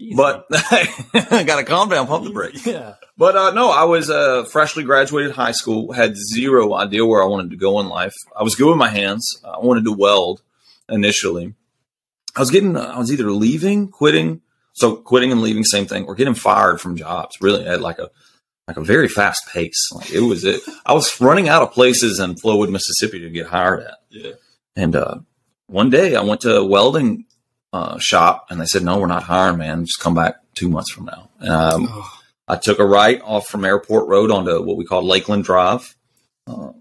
[0.00, 0.14] Easy.
[0.16, 2.66] But I got to calm down, pump the brakes.
[2.66, 2.94] Yeah.
[3.18, 7.26] But uh, no, I was uh, freshly graduated high school, had zero idea where I
[7.26, 8.14] wanted to go in life.
[8.34, 9.42] I was good with my hands.
[9.44, 10.40] I wanted to weld
[10.88, 11.54] initially.
[12.34, 14.40] I was getting, I was either leaving, quitting.
[14.80, 17.36] So quitting and leaving, same thing, or getting fired from jobs.
[17.40, 18.10] Really, at like a
[18.66, 19.90] like a very fast pace.
[19.92, 20.62] Like it was it.
[20.86, 23.98] I was running out of places in Flowood, Mississippi to get hired at.
[24.08, 24.32] Yeah.
[24.76, 25.18] And uh,
[25.66, 27.26] one day I went to a welding
[27.72, 29.84] uh, shop and they said, no, we're not hiring, man.
[29.84, 31.28] Just come back two months from now.
[31.40, 32.20] Um, oh.
[32.48, 35.94] I took a right off from Airport Road onto what we call Lakeland Drive.
[36.46, 36.72] Uh,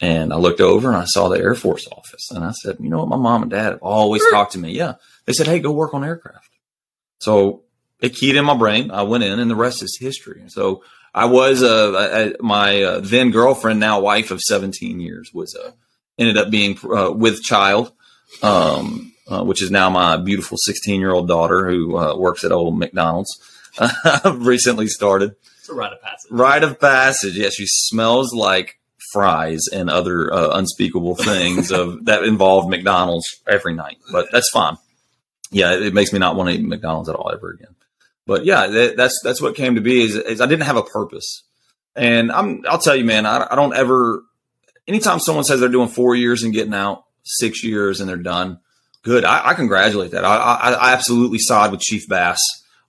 [0.00, 2.30] and I looked over and I saw the Air Force office.
[2.30, 3.08] And I said, you know what?
[3.08, 4.72] My mom and dad have always talked to me.
[4.72, 4.94] Yeah.
[5.26, 6.49] They said, hey, go work on aircraft.
[7.20, 7.62] So
[8.00, 8.90] it keyed in my brain.
[8.90, 10.42] I went in and the rest is history.
[10.48, 10.82] So
[11.14, 15.72] I was, uh, my uh, then girlfriend, now wife of 17 years was, uh,
[16.18, 17.92] ended up being uh, with child.
[18.42, 22.50] Um, uh, which is now my beautiful 16 year old daughter who uh, works at
[22.50, 23.38] old McDonald's.
[24.24, 25.36] recently started.
[25.58, 26.30] It's a rite of passage.
[26.30, 27.36] Rite of passage.
[27.36, 28.80] Yes, she smells like
[29.12, 33.98] fries and other uh, unspeakable things of that involve McDonald's every night.
[34.10, 34.76] But that's fine.
[35.50, 37.74] Yeah, it makes me not want to eat McDonald's at all ever again.
[38.26, 40.02] But yeah, that, that's that's what came to be.
[40.02, 41.42] Is, is, I didn't have a purpose,
[41.96, 44.22] and I'm I'll tell you, man, I, I don't ever.
[44.86, 48.60] Anytime someone says they're doing four years and getting out, six years and they're done,
[49.02, 49.24] good.
[49.24, 50.24] I, I congratulate that.
[50.24, 52.40] I, I, I, absolutely side with Chief Bass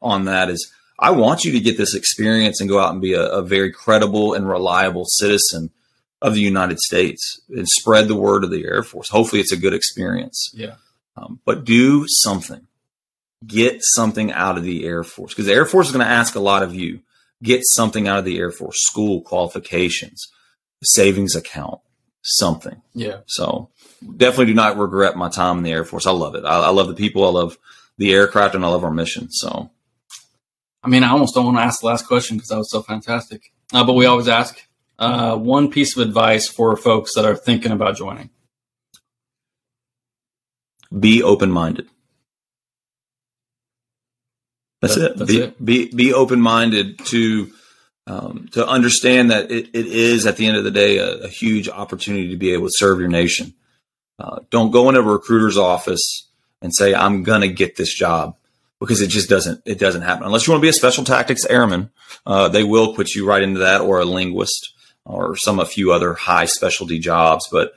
[0.01, 0.49] on that.
[0.49, 3.41] Is I want you to get this experience and go out and be a, a
[3.41, 5.72] very credible and reliable citizen
[6.22, 9.09] of the United States and spread the word of the Air Force.
[9.09, 10.51] Hopefully, it's a good experience.
[10.53, 10.76] Yeah.
[11.16, 12.68] Um, but do something.
[13.45, 16.36] Get something out of the Air Force because the Air Force is going to ask
[16.36, 17.01] a lot of you.
[17.43, 20.28] Get something out of the Air Force, school qualifications,
[20.84, 21.80] savings account,
[22.22, 22.82] something.
[22.93, 23.22] Yeah.
[23.26, 23.70] So
[24.16, 26.05] definitely do not regret my time in the Air Force.
[26.05, 26.45] I love it.
[26.45, 27.26] I, I love the people.
[27.26, 27.57] I love
[27.97, 29.32] the aircraft, and I love our mission.
[29.32, 29.70] So,
[30.84, 32.82] I mean, I almost don't want to ask the last question because that was so
[32.82, 33.51] fantastic.
[33.74, 34.62] Uh, but we always ask
[34.99, 38.30] uh, one piece of advice for folks that are thinking about joining.
[40.97, 41.87] Be open minded.
[44.81, 45.17] That's, that, it.
[45.17, 45.65] That's be, it.
[45.65, 47.51] Be be open minded to
[48.07, 51.27] um, to understand that it, it is at the end of the day a, a
[51.27, 53.53] huge opportunity to be able to serve your nation.
[54.19, 56.27] Uh, don't go into a recruiter's office
[56.61, 58.35] and say, I'm going to get this job
[58.79, 60.25] because it just doesn't, it doesn't happen.
[60.25, 61.91] Unless you want to be a special tactics airman,
[62.25, 64.73] uh, they will put you right into that or a linguist
[65.05, 67.47] or some, a few other high specialty jobs.
[67.51, 67.73] But,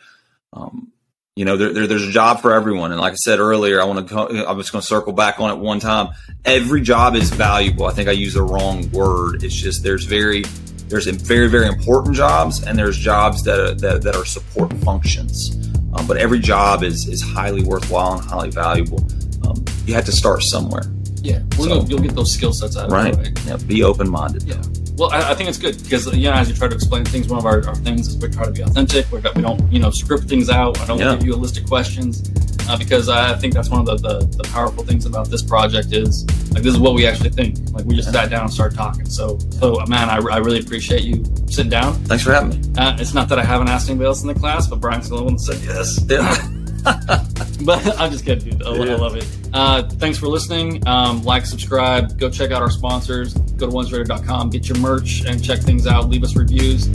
[0.53, 0.93] um,
[1.37, 2.93] you know, there, there, there's a job for everyone.
[2.93, 5.51] And like I said earlier, I want to, I'm just going to circle back on
[5.51, 6.15] it one time.
[6.45, 7.87] Every job is valuable.
[7.87, 9.43] I think I used the wrong word.
[9.43, 10.43] It's just, there's very,
[10.89, 15.57] there's very, very important jobs and there's jobs that are, that, that are support functions.
[15.95, 19.07] Um, but every job is is highly worthwhile and highly valuable.
[19.47, 20.83] Um, you have to start somewhere.
[21.23, 23.15] Yeah, well, so, you'll, you'll, get those skill sets out right.
[23.15, 23.39] of it.
[23.39, 23.47] Right.
[23.47, 24.43] Yeah, be open minded.
[24.43, 24.61] Yeah.
[24.97, 27.29] Well, I, I, think it's good because you know, as you try to explain things,
[27.29, 29.11] one of our, our things is we try to be authentic.
[29.11, 30.79] We're, we don't, you know, script things out.
[30.81, 31.17] I don't yeah.
[31.17, 32.31] give you a list of questions
[32.69, 35.93] uh, because I think that's one of the, the, the powerful things about this project
[35.93, 37.59] is like this is what we actually think.
[37.73, 39.07] Like we just sat down and started talking.
[39.07, 41.95] So, so man, I, I really appreciate you sitting down.
[42.05, 42.73] Thanks for having me.
[42.79, 45.17] Uh, it's not that I haven't asked anybody else in the class, but Brian's the
[45.17, 46.05] only one that said yes.
[46.09, 46.51] Yeah.
[47.65, 48.63] but I'm just kidding, dude.
[48.63, 48.93] I, yeah.
[48.93, 49.27] I love it.
[49.53, 50.87] Uh, thanks for listening.
[50.87, 52.19] Um, like, subscribe.
[52.19, 53.35] Go check out our sponsors.
[53.35, 54.51] Go to onesready.com.
[54.51, 56.09] Get your merch and check things out.
[56.09, 56.87] Leave us reviews.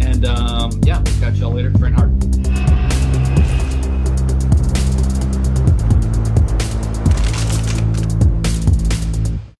[0.00, 1.70] And um, yeah, we'll catch y'all later.
[1.72, 2.25] Train hard.